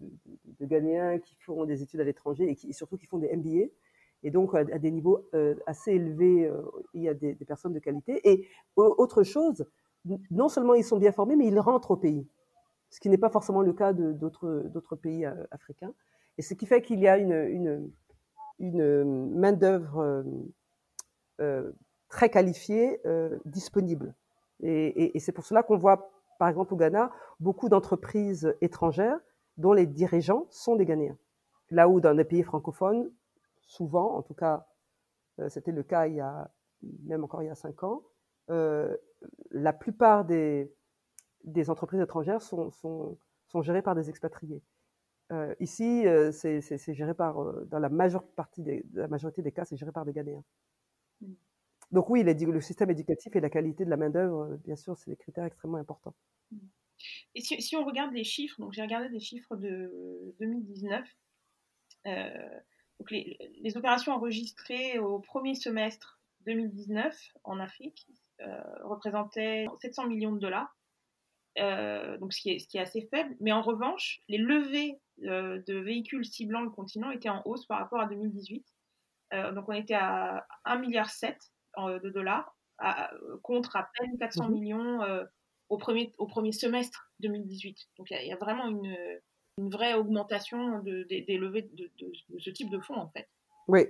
[0.60, 3.71] de Ghanéens qui font des études à l'étranger et, surtout qui font des MBA.
[4.24, 6.62] Et donc, à, des niveaux euh, assez élevés, euh,
[6.93, 8.19] il y a des, personnes de qualité.
[8.30, 9.65] Et autre chose,
[10.30, 12.28] non seulement ils sont bien formés, mais ils rentrent au pays,
[12.89, 15.93] ce qui n'est pas forcément le cas d'autres pays africains.
[16.38, 17.89] Et ce qui fait qu'il y a une,
[18.62, 20.24] une main-d'œuvre euh,
[21.41, 21.71] euh,
[22.10, 24.13] très qualifiée euh, disponible.
[24.63, 29.17] Et, c'est pour cela qu'on voit, par exemple, au Ghana, beaucoup d'entreprises étrangères
[29.58, 31.17] dont les dirigeants sont des Ghanéens.
[31.71, 33.10] Là où dans les pays francophones,
[33.62, 34.67] souvent, en tout cas,
[35.39, 36.52] euh, c'était le cas il y a,
[37.06, 38.04] même encore il y a cinq ans,
[38.50, 38.95] euh,
[39.50, 40.71] la plupart des,
[41.43, 44.62] des entreprises étrangères sont, sont, sont, gérées par des expatriés.
[45.32, 49.78] Euh, ici, c'est géré par, dans la majeure partie des, la majorité des cas, c'est
[49.78, 50.44] géré par des Ghanéens.
[51.22, 51.34] Mm.
[51.91, 55.17] Donc oui, le système éducatif et la qualité de la main-d'œuvre, bien sûr, c'est des
[55.17, 56.15] critères extrêmement importants.
[56.52, 56.58] Mm.
[57.36, 61.06] Et si, on regarde les chiffres, donc j'ai regardé des chiffres de 2019,
[62.08, 62.30] euh,
[63.00, 68.08] donc les, les, opérations enregistrées au premier semestre 2019 en Afrique
[68.41, 70.76] euh, représentaient 700 millions de dollars,
[71.60, 73.36] euh, donc ce qui, est, ce qui, est, assez faible.
[73.39, 77.99] Mais en revanche, les levées de véhicules ciblant le continent étaient en hausse par rapport
[77.99, 78.65] à 2018.
[79.53, 81.10] donc on était à 1,7 milliard
[82.01, 82.55] de dollars
[83.43, 84.99] contre à peine 400 mmh millions
[85.69, 87.77] au, premier, au premier semestre 2018.
[87.97, 88.95] Donc il y, a vraiment une,
[89.57, 91.89] une, vraie augmentation de, des levées de,
[92.39, 93.27] ce type de fonds, en fait.
[93.67, 93.88] Oui.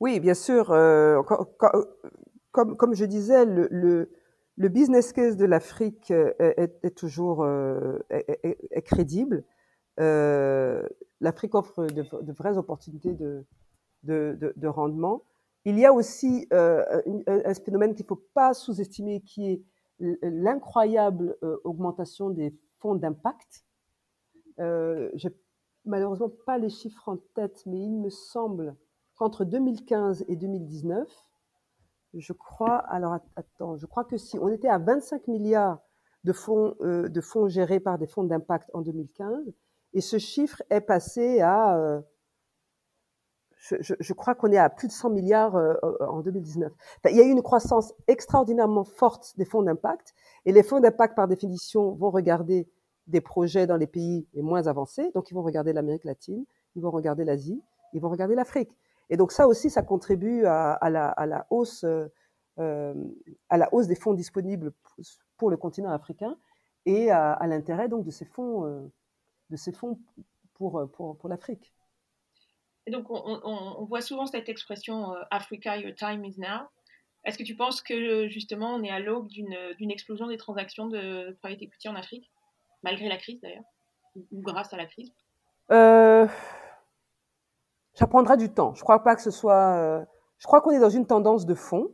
[0.00, 0.70] Oui, bien sûr.
[0.72, 1.22] Euh,
[2.52, 3.68] comme, comme je disais, le,
[4.56, 9.44] le, business case de l'Afrique euh, est, toujours euh, est, crédible.
[11.20, 13.44] L'Afrique offre de, vraies opportunités de,
[14.04, 15.22] de, rendement.
[15.64, 16.84] Il y a aussi un,
[17.26, 19.62] un, phénomène qu'il ne faut pas sous-estimer, qui est
[20.22, 23.64] l'incroyable euh, augmentation des fonds d'impact.
[24.58, 25.30] Euh, j'ai
[25.84, 28.76] malheureusement pas les chiffres en tête, mais il me semble
[29.16, 31.08] qu'entre 2015 et 2019,
[32.14, 35.80] je crois, alors attends, je crois que si on était à 25 milliards
[36.26, 39.52] euh, de fonds gérés par des fonds d'impact en 2015,
[39.92, 42.00] et ce chiffre est passé à euh,
[43.60, 46.72] je, crois qu'on est à plus de 100 milliards euh, euh, en 2019.
[47.10, 50.14] il y a eu une croissance extraordinairement forte des fonds d'impact,
[50.46, 52.68] et les fonds d'impact, par définition, vont regarder
[53.06, 56.82] des projets dans les pays les moins avancés, donc ils vont regarder l'Amérique latine, ils
[56.82, 58.76] vont regarder l'Asie, ils vont regarder l'Afrique.
[59.10, 62.94] Et donc ça aussi, ça contribue à, la, hausse, euh,
[63.48, 64.72] à la hausse des fonds disponibles
[65.36, 66.36] pour le continent africain
[66.86, 68.88] et à, l'intérêt donc de ces fonds,
[69.50, 69.98] de ces fonds
[70.54, 71.72] pour, pour, pour l'Afrique.
[72.86, 76.66] Et donc, on, voit souvent cette expression euh, Africa, your time is now.
[77.24, 81.36] Est-ce que tu penses que justement on est à l'aube d'une explosion des transactions de
[81.42, 82.32] private equity en Afrique,
[82.82, 83.64] malgré la crise d'ailleurs,
[84.16, 85.12] ou, grâce à la crise?
[85.70, 86.26] Euh,
[87.92, 88.74] Ça prendra du temps.
[88.74, 89.74] Je crois pas que ce soit.
[89.76, 90.04] Euh,
[90.38, 91.90] je crois qu'on est dans une tendance de fond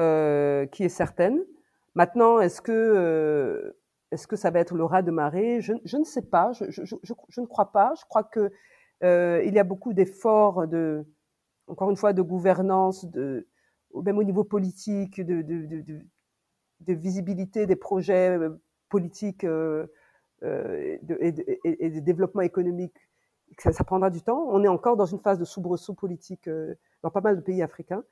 [0.00, 1.44] euh, qui est certaine.
[1.94, 3.76] Maintenant, est-ce que
[4.14, 5.60] est-ce que ça va être le raz de marée?
[5.60, 6.52] Je, ne sais pas.
[6.52, 7.94] Je, ne crois pas.
[7.98, 8.52] Je crois que
[9.02, 11.04] euh, il y a beaucoup d'efforts de,
[11.66, 16.04] encore une fois, de gouvernance, même au niveau politique, de,
[16.86, 18.50] visibilité des projets euh,
[18.88, 19.86] politiques euh,
[20.42, 21.00] et,
[21.32, 22.96] de, développement économique.
[23.58, 24.46] Ça, prendra du temps.
[24.48, 26.48] On est encore dans une phase de soubresaut politique
[27.02, 28.04] dans pas mal de pays africains.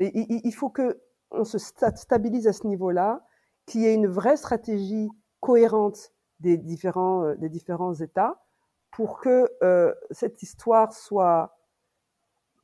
[0.00, 3.26] Et il, faut que on se stabilise à ce niveau-là,
[3.64, 5.08] qu'il y ait une vraie stratégie
[5.46, 8.42] cohérente des différents, des différents États
[8.90, 11.56] pour que euh, cette histoire soit,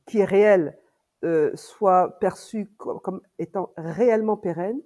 [0.07, 0.77] qui est réelle,
[1.23, 4.81] euh, soit perçue comme, étant réellement pérenne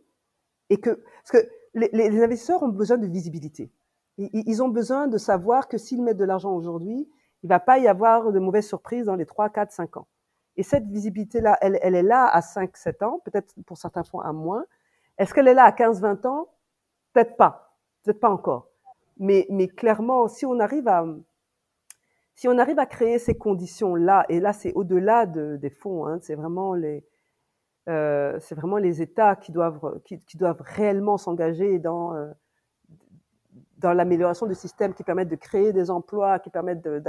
[0.69, 3.73] et que parce que les, investisseurs ont besoin de visibilité.
[4.19, 7.09] Ils, ont besoin de savoir que s'ils mettent de l'argent aujourd'hui,
[7.43, 10.09] il va pas y avoir de mauvaises surprises dans les 3, 4, 5 ans.
[10.57, 14.21] Et cette visibilité-là, elle, elle, est là à 5, 7 ans, peut-être pour certains fonds
[14.21, 14.65] à moins.
[15.19, 16.49] Est-ce qu'elle est là à 15, 20 ans?
[17.13, 17.66] Peut-être pas.
[18.07, 18.69] Peut-être pas encore.
[19.19, 21.05] Mais, mais clairement, si on arrive à,
[22.37, 26.21] si on arrive à créer ces conditions-là, et là c'est au-delà de, des fonds, hein,
[26.23, 27.05] c'est vraiment les,
[27.89, 32.31] euh, c'est vraiment les États qui doivent, qui, doivent réellement s'engager dans, euh,
[33.79, 37.03] dans l'amélioration de systèmes qui permettent de créer des emplois, qui permettent de,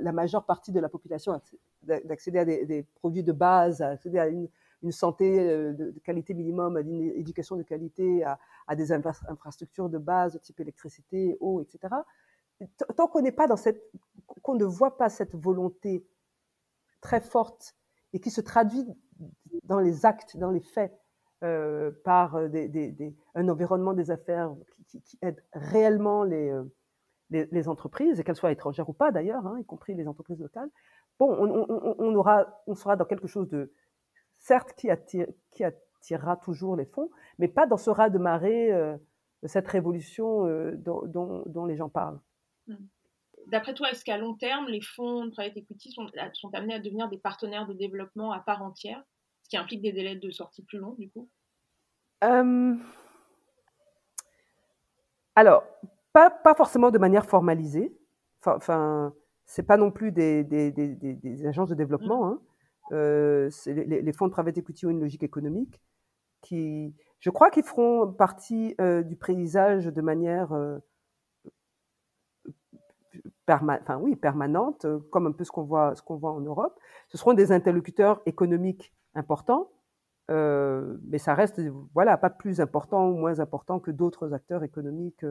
[0.00, 1.40] la, majeure partie de la population
[1.82, 3.96] d'accéder à des, produits de base, à
[4.28, 4.48] une,
[4.82, 9.98] une santé euh, de, qualité minimum, à une éducation de qualité, à, des infrastructures de
[9.98, 11.94] base type électricité, eau, etc
[12.96, 13.82] tant qu'on n'est pas dans cette,
[14.42, 16.06] qu'on ne voit pas cette volonté
[17.00, 17.76] très forte
[18.12, 18.84] et qui se traduit
[19.64, 20.92] dans les actes, dans les faits,
[21.44, 24.52] euh, par euh, des, des, un environnement des affaires
[24.88, 26.52] qui, aide réellement les,
[27.30, 30.40] les, les, entreprises, et qu'elles soient étrangères ou pas d'ailleurs, hein, y compris les entreprises
[30.40, 30.70] locales,
[31.18, 33.72] bon, on, on, on, aura, on sera dans quelque chose de,
[34.48, 38.72] certes, qui, attire, qui attirera toujours les fonds, mais pas dans ce raz de marée,
[38.72, 38.96] euh,
[39.44, 42.18] cette révolution euh, dont, dont, dont les gens parlent.
[42.66, 42.76] Hmm.
[43.46, 46.80] D'après toi, est-ce qu'à long terme, les fonds de private equity sont, sont, amenés à
[46.80, 49.02] devenir des partenaires de développement à part entière,
[49.42, 51.28] ce qui implique des délais de sortie plus longs, du coup?
[52.24, 52.74] Euh,
[55.34, 55.62] alors,
[56.12, 57.96] pas, pas forcément de manière formalisée.
[58.44, 62.26] Enfin, c'est pas non plus des, des, des, des agences de développement.
[62.26, 62.40] Hein.
[62.92, 65.80] Euh, les, fonds de private equity ont une logique économique
[66.40, 70.78] qui, je crois qu'ils feront partie euh, du paysage de manière euh,
[73.46, 76.78] permanente, comme un peu ce qu'on voit, en Europe.
[77.08, 79.70] Ce seront des interlocuteurs économiques importants,
[80.28, 81.60] mais ça reste,
[81.94, 85.24] voilà, pas plus important ou moins important que d'autres acteurs économiques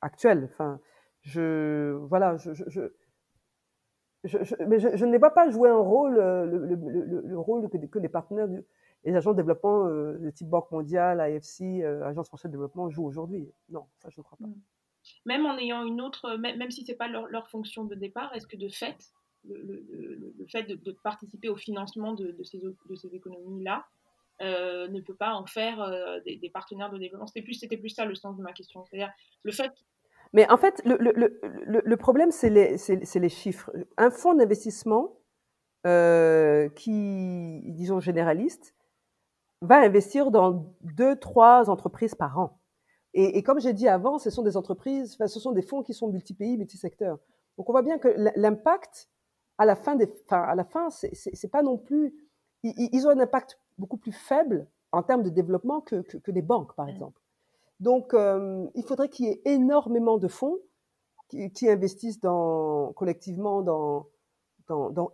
[0.00, 0.50] actuels.
[0.52, 0.80] Enfin,
[2.08, 2.90] voilà, je
[4.24, 8.08] mais je, je, ne pas jouer un rôle, le, le, le, le rôle que, les
[8.08, 8.48] partenaires,
[9.04, 12.90] les agents de développement euh, de type Banque mondiale, AFC, euh, Agence française de développement
[12.90, 13.48] jouent aujourd'hui.
[13.68, 14.48] Non, ça je ne crois pas.
[15.24, 18.46] Même en ayant une autre, même, même si c'est pas leur, fonction de départ, est-ce
[18.46, 18.96] que de fait,
[19.44, 22.60] le, fait de, participer au financement de, ces,
[23.12, 23.86] économies-là
[24.42, 27.26] euh, ne peut pas en faire euh, des, partenaires de développement?
[27.26, 28.84] C'était plus, plus ça le sens de ma question.
[28.84, 29.12] C'est-à-dire
[29.44, 29.72] le fait.
[30.32, 31.40] Mais en fait, le, le,
[31.84, 32.76] le problème, c'est les,
[33.14, 33.70] les, chiffres.
[33.96, 35.16] Un fonds d'investissement
[35.86, 38.74] euh, qui, disons, généraliste,
[39.62, 42.60] va investir dans deux, trois entreprises par an.
[43.14, 45.82] Et, et comme j'ai dit avant, ce sont des entreprises, enfin, ce sont des fonds
[45.82, 47.18] qui sont multi-pays, multi-secteurs.
[47.56, 49.08] Donc on voit bien que l'impact
[49.56, 52.14] à la fin, des, enfin, à la fin, c'est pas non plus.
[52.62, 56.30] Ils, ils, ont un impact beaucoup plus faible en termes de développement que, que, que
[56.30, 57.17] les banques, par exemple.
[57.80, 60.58] Donc, euh, il faudrait qu'il y ait énormément de fonds
[61.28, 62.20] qui, investissent
[62.96, 64.06] collectivement dans,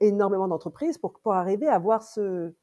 [0.00, 2.54] énormément d'entreprises pour, pour arriver à avoir ce,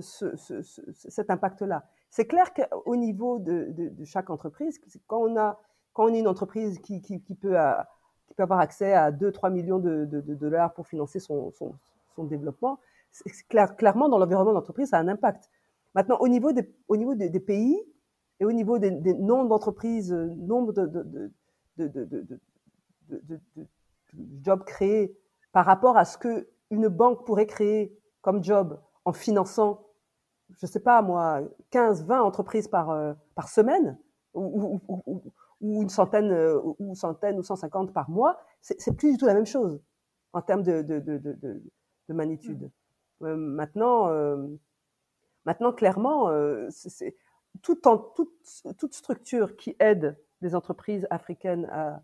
[0.00, 1.84] ce, ce, ce cet impact-là.
[2.10, 5.58] C'est clair qu'au niveau de, chaque entreprise, quand on a
[5.92, 7.00] quand on est une entreprise qui,
[7.40, 7.88] peut à,
[8.28, 12.78] qui peut avoir accès à 2-3 millions de, dollars pour financer son, son, développement,
[13.48, 15.50] clair, clairement, dans l'environnement d'entreprise, ça a un impact.
[15.94, 16.52] Maintenant, au niveau
[16.88, 17.80] au niveau des pays
[18.40, 21.32] et au niveau des, des nombres d'entreprises, nombre de, de,
[21.78, 23.30] de,
[24.42, 25.16] jobs créés
[25.52, 29.86] par rapport à ce que une banque pourrait créer comme job en finançant,
[30.50, 33.98] je sais pas moi, 15, 20 entreprises par, euh, par semaine,
[34.34, 35.22] ou, ou, ou,
[35.60, 39.34] ou une centaine euh, ou centaine ou 150 par mois, c'est plus du tout la
[39.34, 39.80] même chose
[40.32, 41.62] en termes de, de, de, de,
[42.08, 42.70] de magnitude.
[43.22, 44.36] Euh, maintenant, euh,
[45.44, 47.16] maintenant clairement, euh, c'est
[47.62, 52.02] toute, structure qui aide les entreprises africaines à,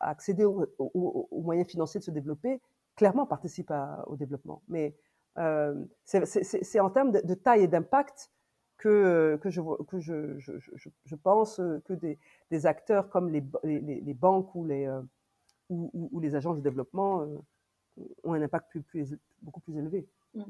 [0.00, 2.60] à accéder aux, moyens financiers de se développer,
[2.96, 3.72] clairement participe
[4.06, 4.62] au développement.
[4.68, 4.96] Mais
[5.38, 8.30] euh, c'est en termes de, taille et d'impact
[8.76, 11.92] que, je, pense que
[12.50, 15.00] des, acteurs comme les, banques ou les, euh,
[15.68, 17.36] ou, les agences de développement euh,
[18.24, 18.76] ont un impact
[19.42, 20.08] beaucoup plus élevé.
[20.34, 20.42] Mmh.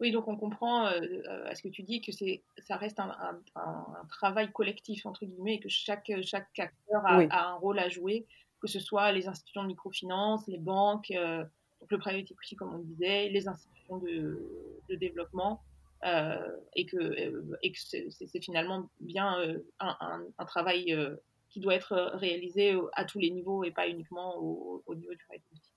[0.00, 1.00] Oui, donc on comprend euh,
[1.46, 5.24] à ce que tu dis que c'est, ça reste un, un, un, travail collectif, entre
[5.24, 7.26] guillemets, et que chaque, chaque acteur a, oui.
[7.30, 8.24] a, un rôle à jouer,
[8.60, 11.44] que ce soit les institutions de microfinance, les banques, euh,
[11.80, 14.40] donc le private equity, comme on disait, les institutions de,
[14.88, 15.62] de développement,
[16.04, 21.16] euh, et que, euh, et que c'est, c'est finalement bien euh, un, un, travail euh,
[21.48, 25.18] qui doit être réalisé à tous les niveaux et pas uniquement au, au niveau du
[25.26, 25.70] private equity.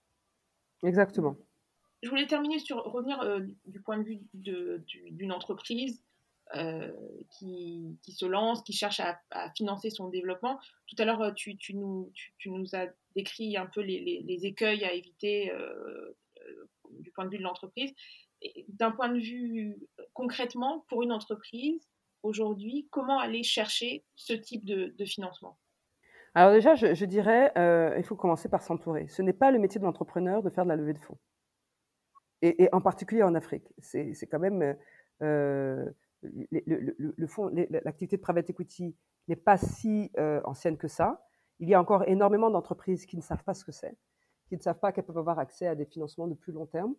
[0.83, 1.35] Exactement.
[2.01, 6.03] Je voulais terminer sur revenir euh, du point de vue d'une entreprise
[6.55, 6.91] euh,
[7.37, 9.19] qui, se lance, qui cherche à,
[9.55, 10.59] financer son développement.
[10.87, 16.17] Tout à l'heure, tu, nous, tu, as décrit un peu les, écueils à éviter euh,
[16.89, 17.93] du point de vue de l'entreprise
[18.69, 19.77] d'un point de vue
[20.15, 21.87] concrètement, pour une entreprise,
[22.23, 25.59] aujourd'hui, comment aller chercher ce type de, financement?
[26.33, 27.51] Alors déjà, je, je dirais,
[27.99, 29.07] il faut commencer par s'entourer.
[29.09, 31.19] Ce n'est pas le métier de l'entrepreneur de faire de la levée de fonds.
[32.41, 33.73] Et, en particulier en Afrique.
[33.79, 34.75] C'est quand même...
[35.21, 35.85] Euh,
[36.23, 38.95] le, le, fond, l'activité de private equity
[39.27, 41.25] n'est pas si euh, ancienne que ça.
[41.59, 43.95] Il y a encore énormément d'entreprises qui ne savent pas ce que c'est,
[44.47, 46.95] qui ne savent pas qu'elles peuvent avoir accès à des financements de plus long terme.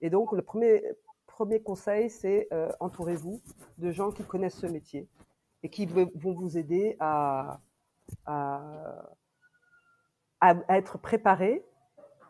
[0.00, 0.82] Et donc, le premier,
[1.26, 3.40] premier conseil, c'est euh, entourez-vous
[3.78, 5.08] de gens qui connaissent ce métier
[5.62, 7.60] et qui vont vous aider à,
[8.26, 9.14] à,
[10.68, 11.64] être préparé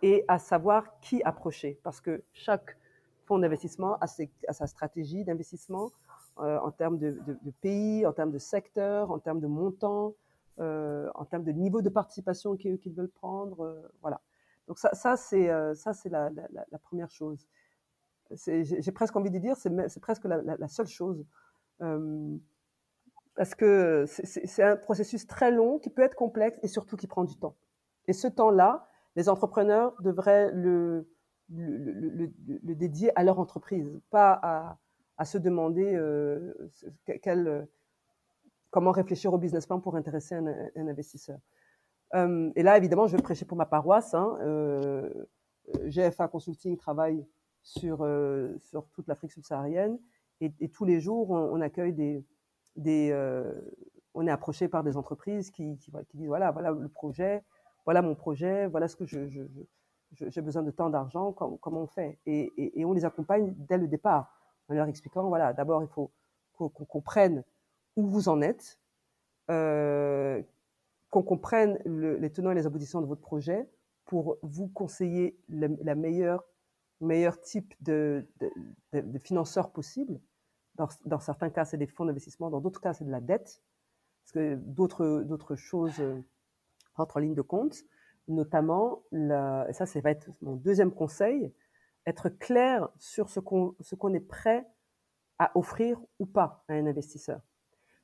[0.02, 1.80] et à savoir qui approcher.
[1.82, 2.76] Parce que chaque
[3.24, 5.92] fonds d'investissement a, sa stratégie d'investissement
[6.38, 7.18] euh, en termes de,
[7.60, 10.14] pays, en termes de secteur, en termes de montant,
[10.58, 13.60] euh, en termes de niveau de participation qu'ils veulent prendre.
[13.60, 14.20] Euh, voilà.
[14.68, 16.30] Donc ça, c'est ça c'est la,
[16.82, 17.46] première chose
[18.46, 21.26] j'ai presque envie de dire, c'est presque la, seule chose.
[23.34, 27.24] Parce que c'est un processus très long qui peut être complexe et surtout qui prend
[27.24, 27.56] du temps.
[28.06, 31.06] Et ce temps-là, les entrepreneurs devraient le,
[31.48, 34.78] dédier à leur entreprise, pas
[35.18, 35.96] à, se demander
[37.22, 37.68] quel,
[38.70, 41.38] comment réfléchir au business plan pour intéresser un, investisseur.
[42.14, 44.14] et là, évidemment, je vais prêcher pour ma paroisse.
[44.14, 44.38] Hein,
[45.84, 47.24] GFA Consulting travaille
[47.62, 47.98] sur,
[48.92, 49.98] toute l'Afrique subsaharienne
[50.40, 53.14] et, tous les jours, on, accueille des,
[54.14, 57.44] on est approché par des entreprises qui, qui, qui, disent voilà, voilà le projet,
[57.84, 59.26] voilà mon projet, voilà ce que je,
[60.12, 62.18] j'ai besoin de tant d'argent, comment, on fait?
[62.26, 64.34] Et, et, on les accompagne dès le départ
[64.68, 66.10] en leur expliquant voilà, d'abord il faut
[66.52, 67.44] qu'on comprenne
[67.96, 68.78] où vous en êtes,
[69.50, 70.42] euh,
[71.10, 73.68] qu'on comprenne le, les tenants et les aboutissants de votre projet
[74.04, 75.68] pour vous conseiller le,
[77.00, 78.26] meilleur type de,
[78.92, 80.20] de, financeur possible.
[80.76, 83.62] Dans, dans, certains cas, c'est des fonds d'investissement, dans d'autres cas, c'est de la dette
[84.22, 86.00] parce que d'autres d'autres choses
[86.94, 87.84] rentrent en ligne de compte,
[88.28, 91.52] notamment et ça, ça va être mon deuxième conseil,
[92.06, 94.66] être clair sur ce qu'on est prêt
[95.38, 97.40] à offrir ou pas à un investisseur.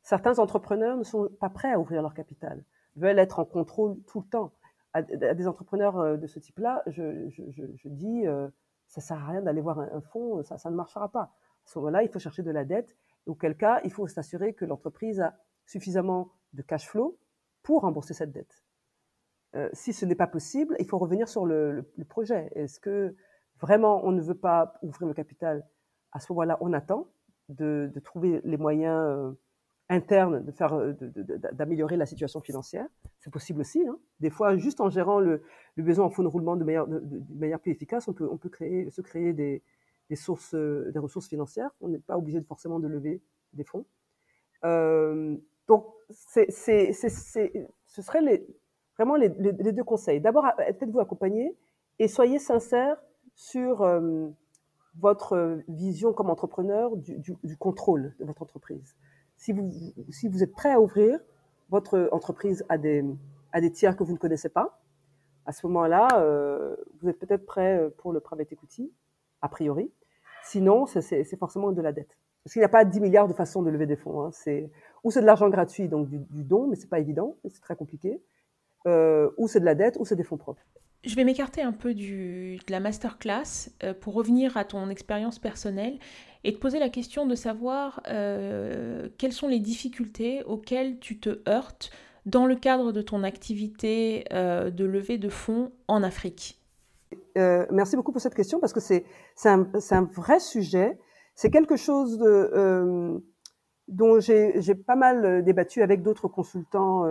[0.02, 2.64] Certains entrepreneurs ne sont pas prêts à ouvrir leur capital,
[2.96, 4.52] veulent être en contrôle tout le temps.
[4.94, 7.28] À, des entrepreneurs euh, de ce type-là, je,
[7.84, 8.48] dis, euh,
[8.86, 11.24] ça sert à rien d'aller voir un, fonds, ça ne marchera pas.
[11.24, 11.30] À
[11.66, 15.20] ce moment-là, il faut chercher de la dette, auquel cas, il faut s'assurer que l'entreprise
[15.20, 15.36] a
[15.66, 17.18] suffisamment de cash flow
[17.62, 18.64] pour rembourser cette dette.
[19.54, 22.50] Euh, si ce n'est pas possible, il faut revenir sur le, projet.
[22.54, 23.14] Est-ce que
[23.60, 25.66] vraiment on ne veut pas ouvrir le capital?
[26.12, 27.08] À ce moment-là, on attend
[27.48, 29.32] de, trouver les moyens euh,
[29.88, 30.92] internes de faire, euh,
[31.52, 32.86] d'améliorer la situation financière.
[33.20, 33.86] C'est possible aussi.
[33.86, 33.98] Hein.
[34.20, 35.42] Des fois, juste en gérant le,
[35.76, 39.32] le besoin en fonds de roulement de manière, plus efficace, on peut, créer, se créer
[39.32, 39.62] des,
[40.14, 41.70] sources, des ressources financières.
[41.80, 43.22] On n'est pas obligé de, forcément de lever
[43.54, 43.86] des fonds.
[45.68, 46.50] Donc, ce
[48.02, 48.46] serait les,
[48.98, 50.20] vraiment les, deux conseils.
[50.20, 51.56] D'abord, faites-vous accompagner
[51.98, 52.96] et soyez sincère
[53.34, 54.28] sur euh,
[54.98, 58.96] votre vision comme entrepreneur du, contrôle de votre entreprise.
[59.36, 61.18] Si vous, êtes prêt à ouvrir
[61.70, 63.04] votre entreprise à des,
[63.72, 64.80] tiers que vous ne connaissez pas,
[65.46, 68.92] à ce moment-là, euh, vous êtes peut-être prêt pour le private equity,
[69.40, 69.90] a priori.
[70.42, 72.16] Sinon, c'est forcément de la dette.
[72.42, 74.22] Parce qu'il n'y a pas 10 milliards de façons de lever des fonds.
[74.22, 74.30] Hein.
[75.04, 77.76] Ou c'est de l'argent gratuit, donc du, du don, mais c'est pas évident, c'est très
[77.76, 78.20] compliqué.
[78.88, 80.62] Euh, ou c'est de la dette, ou c'est des fonds propres.
[81.04, 85.38] Je vais m'écarter un peu du, de la masterclass euh, pour revenir à ton expérience
[85.38, 85.98] personnelle
[86.42, 91.40] et te poser la question de savoir euh, quelles sont les difficultés auxquelles tu te
[91.48, 91.90] heurtes
[92.26, 96.60] dans le cadre de ton activité euh, de levée de fonds en Afrique.
[97.70, 99.04] Merci beaucoup pour cette question parce que c'est
[99.44, 100.98] un, un, vrai sujet.
[101.36, 103.22] C'est quelque chose de,
[103.86, 107.04] dont j'ai pas mal débattu avec d'autres consultants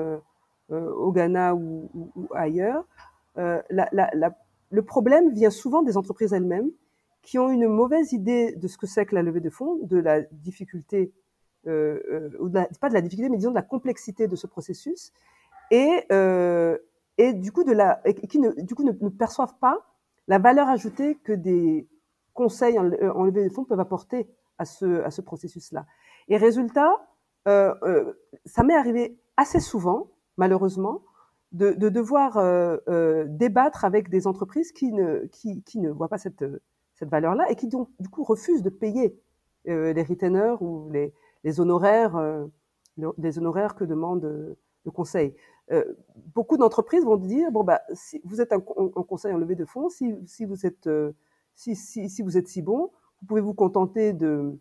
[0.70, 2.86] au Ghana ou, ou, ou ailleurs.
[3.38, 4.36] Euh, la, la, la,
[4.72, 6.72] le problème vient souvent des entreprises elles-mêmes
[7.22, 9.98] qui ont une mauvaise idée de ce que c'est que la levée de fonds, de
[9.98, 11.12] la difficulté,
[11.68, 14.36] euh, euh, ou de la, pas de la difficulté, mais disons de la complexité de
[14.36, 15.12] ce processus,
[15.72, 16.78] et, euh,
[17.18, 19.86] et du coup, de la, et qui ne, du coup ne, perçoivent pas
[20.28, 21.88] la valeur ajoutée que des
[22.34, 25.86] conseils en, levée de fonds peuvent apporter à ce, à ce processus-là.
[26.30, 26.94] Et résultat,
[27.48, 28.14] euh, euh,
[28.46, 30.08] ça m'est arrivé assez souvent,
[30.38, 31.02] malheureusement,
[31.52, 36.10] de, de devoir euh, euh, débattre avec des entreprises qui ne, qui, qui ne voient
[36.10, 36.46] pas cette,
[36.94, 39.20] cette valeur-là et qui donc du coup refusent de payer
[39.68, 41.14] euh, les retainers ou les,
[41.44, 42.20] les honoraires,
[43.18, 44.24] les honoraires que demande
[44.86, 45.36] le conseil.
[46.34, 49.90] Beaucoup d'entreprises vont dire bon bah si vous êtes un, conseil en levée de fonds,
[49.90, 50.90] si, si vous êtes
[51.56, 54.58] si, si, si vous êtes si bon, vous pouvez vous contenter de,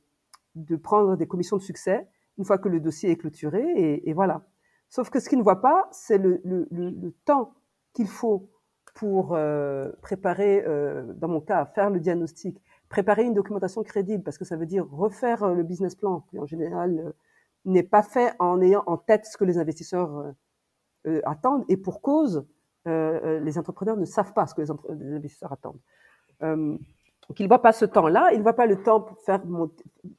[0.55, 2.09] de prendre des commissions de succès
[2.39, 4.43] une fois que le dossier est clôturé et voilà.
[4.89, 7.55] Sauf que ce qu'ils ne voient pas, c'est le, temps
[7.93, 8.51] qu'il faut
[8.95, 14.39] pour euh, préparer, euh, dans mon cas, faire le diagnostic, préparer une documentation crédible, parce
[14.39, 17.13] que ça veut dire refaire euh, le business plan, qui en général
[17.65, 20.33] n'est pas fait en ayant en tête ce que les investisseurs
[21.25, 22.47] attendent, et pour cause,
[22.85, 25.81] les entrepreneurs ne savent pas ce que les, investisseurs attendent.
[26.41, 29.43] donc ils ne voient pas ce temps-là, ils ne voient pas le temps pour faire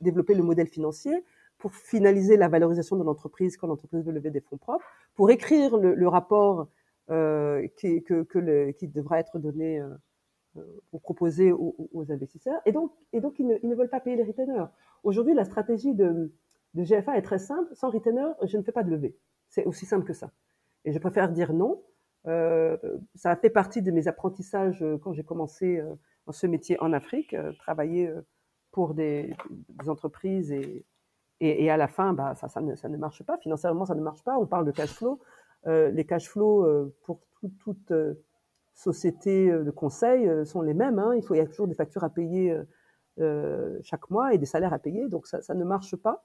[0.02, 1.24] développer le modèle financier,
[1.58, 4.86] pour finaliser la valorisation de l'entreprise quand l'entreprise veut lever des fonds propres,
[5.16, 6.68] pour écrire le, rapport
[7.10, 12.62] euh, qui, que, qui devra être donné euh, ou proposé aux, investisseurs.
[12.66, 14.66] Et donc, et donc ils, ne, ils ne veulent pas payer les retainers.
[15.04, 16.32] Aujourd'hui, la stratégie de,
[16.74, 17.74] de GFA est très simple.
[17.76, 19.16] Sans retainer, je ne fais pas de levée.
[19.50, 20.32] C'est aussi simple que ça.
[20.86, 21.84] Et je préfère dire non.
[22.28, 22.78] Euh,
[23.16, 25.96] ça a fait partie de mes apprentissages quand j'ai commencé euh,
[26.28, 28.22] dans ce métier en Afrique, euh, travailler euh,
[28.72, 30.86] pour des, des entreprises et,
[31.40, 33.38] et, à la fin, bah, ça, ne, marche pas.
[33.38, 34.38] Financièrement, ça ne marche pas.
[34.38, 35.20] On parle de cash flow.
[35.68, 38.16] Euh, les cash flows euh, pour tout, toute euh,
[38.74, 40.98] société de conseil sont les mêmes.
[40.98, 41.14] Hein.
[41.16, 42.56] Il, faut, y a toujours des factures à payer
[43.82, 46.24] chaque mois et des salaires à payer, donc ça, ne marche pas.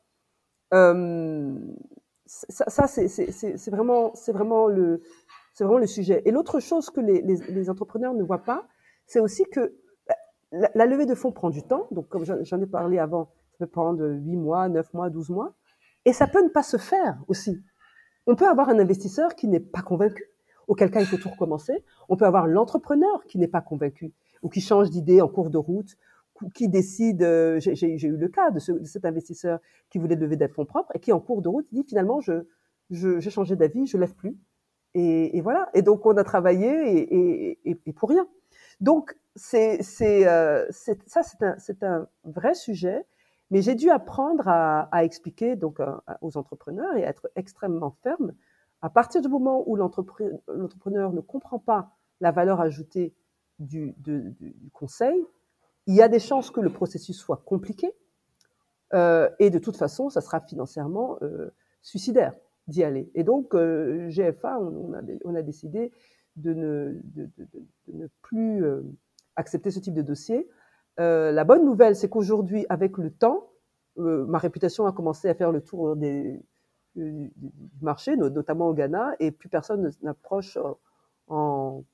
[2.26, 4.12] Ça, c'est vraiment,
[4.68, 5.00] le,
[5.86, 6.22] sujet.
[6.26, 8.66] Et l'autre chose que les, entrepreneurs ne voient pas,
[9.06, 9.74] c'est aussi que
[10.52, 11.88] la, la, levée de fonds prend du temps.
[11.90, 13.30] Donc, comme j'en ai parlé avant,
[13.66, 15.54] peut prendre 8 mois, 9 mois, 12 mois.
[16.04, 17.62] Et ça peut ne pas se faire aussi.
[18.26, 20.24] On peut avoir un investisseur qui n'est pas convaincu,
[20.66, 21.84] auquel cas il faut tout recommencer.
[22.08, 25.58] On peut avoir l'entrepreneur qui n'est pas convaincu ou qui change d'idée en cours de
[25.58, 25.96] route
[26.50, 29.60] qui décide, euh, j'ai eu le cas de, ce, de, cet investisseur
[29.90, 32.44] qui voulait lever des fonds propres et qui en cours de route dit finalement je
[32.90, 34.36] j'ai changé d'avis, je lève plus
[34.94, 35.70] et, voilà.
[35.72, 38.26] Et donc on a travaillé et, pour rien.
[38.80, 39.80] Donc c'est
[40.26, 40.66] euh,
[41.06, 41.22] ça
[41.58, 43.04] c'est un un vrai sujet,
[43.52, 45.78] mais j'ai dû apprendre à, expliquer donc
[46.22, 48.32] aux entrepreneurs et être extrêmement ferme.
[48.80, 53.14] À partir du moment où l'entrepreneur ne comprend pas la valeur ajoutée
[53.58, 53.94] du,
[54.72, 55.22] conseil,
[55.86, 57.92] il y a des chances que le processus soit compliqué.
[58.94, 61.50] Euh, et de toute façon, ça sera financièrement euh,
[61.82, 62.32] suicidaire
[62.68, 63.10] d'y aller.
[63.14, 65.92] Et donc, euh, GFA, on, a, on, a, décidé
[66.36, 68.82] de ne, plus euh,
[69.36, 70.48] accepter ce type de dossier.
[71.00, 73.50] Euh, la bonne nouvelle, c'est qu'aujourd'hui, avec le temps,
[73.98, 76.40] euh, ma réputation a commencé à faire le tour des,
[76.94, 77.32] du,
[77.80, 80.58] marché, notamment au Ghana, et plus personne n'approche
[81.28, 81.84] en,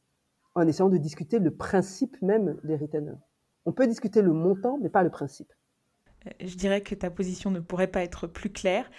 [0.67, 3.19] essayant de discuter le principe même des retainers.
[3.65, 5.53] On peut discuter le montant, mais pas le principe.
[6.27, 8.91] Euh, je dirais que ta position ne pourrait pas être plus claire.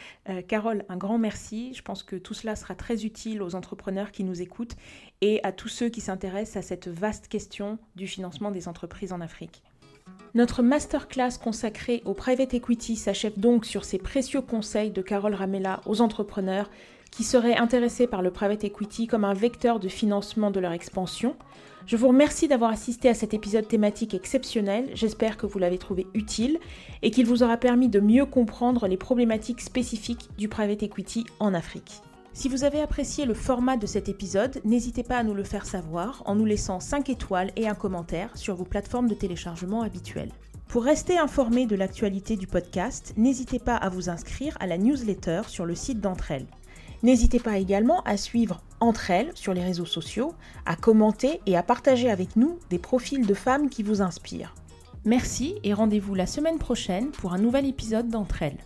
[0.48, 1.74] Carole, un grand merci.
[1.74, 4.78] Je pense que tout cela sera très utile aux entrepreneurs qui nous écoutent
[5.20, 9.20] et à tous ceux qui s'intéressent à cette vaste question du financement des entreprises en
[9.20, 9.64] Afrique.
[10.36, 15.82] Notre masterclass consacrée au private equity s'achève donc sur ces précieux conseils de Carole Ramella
[15.88, 16.70] aux entrepreneurs
[17.10, 21.36] qui seraient intéressés par le private equity comme un vecteur de financement de leur expansion.
[21.88, 26.06] Je vous remercie d'avoir assisté à cet épisode thématique exceptionnel, j'espère que vous l'avez trouvé
[26.14, 26.60] utile
[27.02, 31.56] et qu'il vous aura permis de mieux comprendre les problématiques spécifiques du private equity en
[31.56, 32.04] Afrique.
[32.34, 35.66] Si vous avez apprécié le format de cet épisode, n'hésitez pas à nous le faire
[35.66, 40.32] savoir en nous laissant 5 étoiles et un commentaire sur vos plateformes de téléchargement habituelles.
[40.68, 45.42] Pour rester informé de l'actualité du podcast, n'hésitez pas à vous inscrire à la newsletter
[45.48, 46.46] sur le site d'entre elles.
[47.02, 50.34] N'hésitez pas également à suivre entre elles sur les réseaux sociaux,
[50.66, 54.54] à commenter et à partager avec nous des profils de femmes qui vous inspirent.
[55.06, 58.60] Merci et rendez-vous la semaine prochaine pour un nouvel épisode d'entre elles.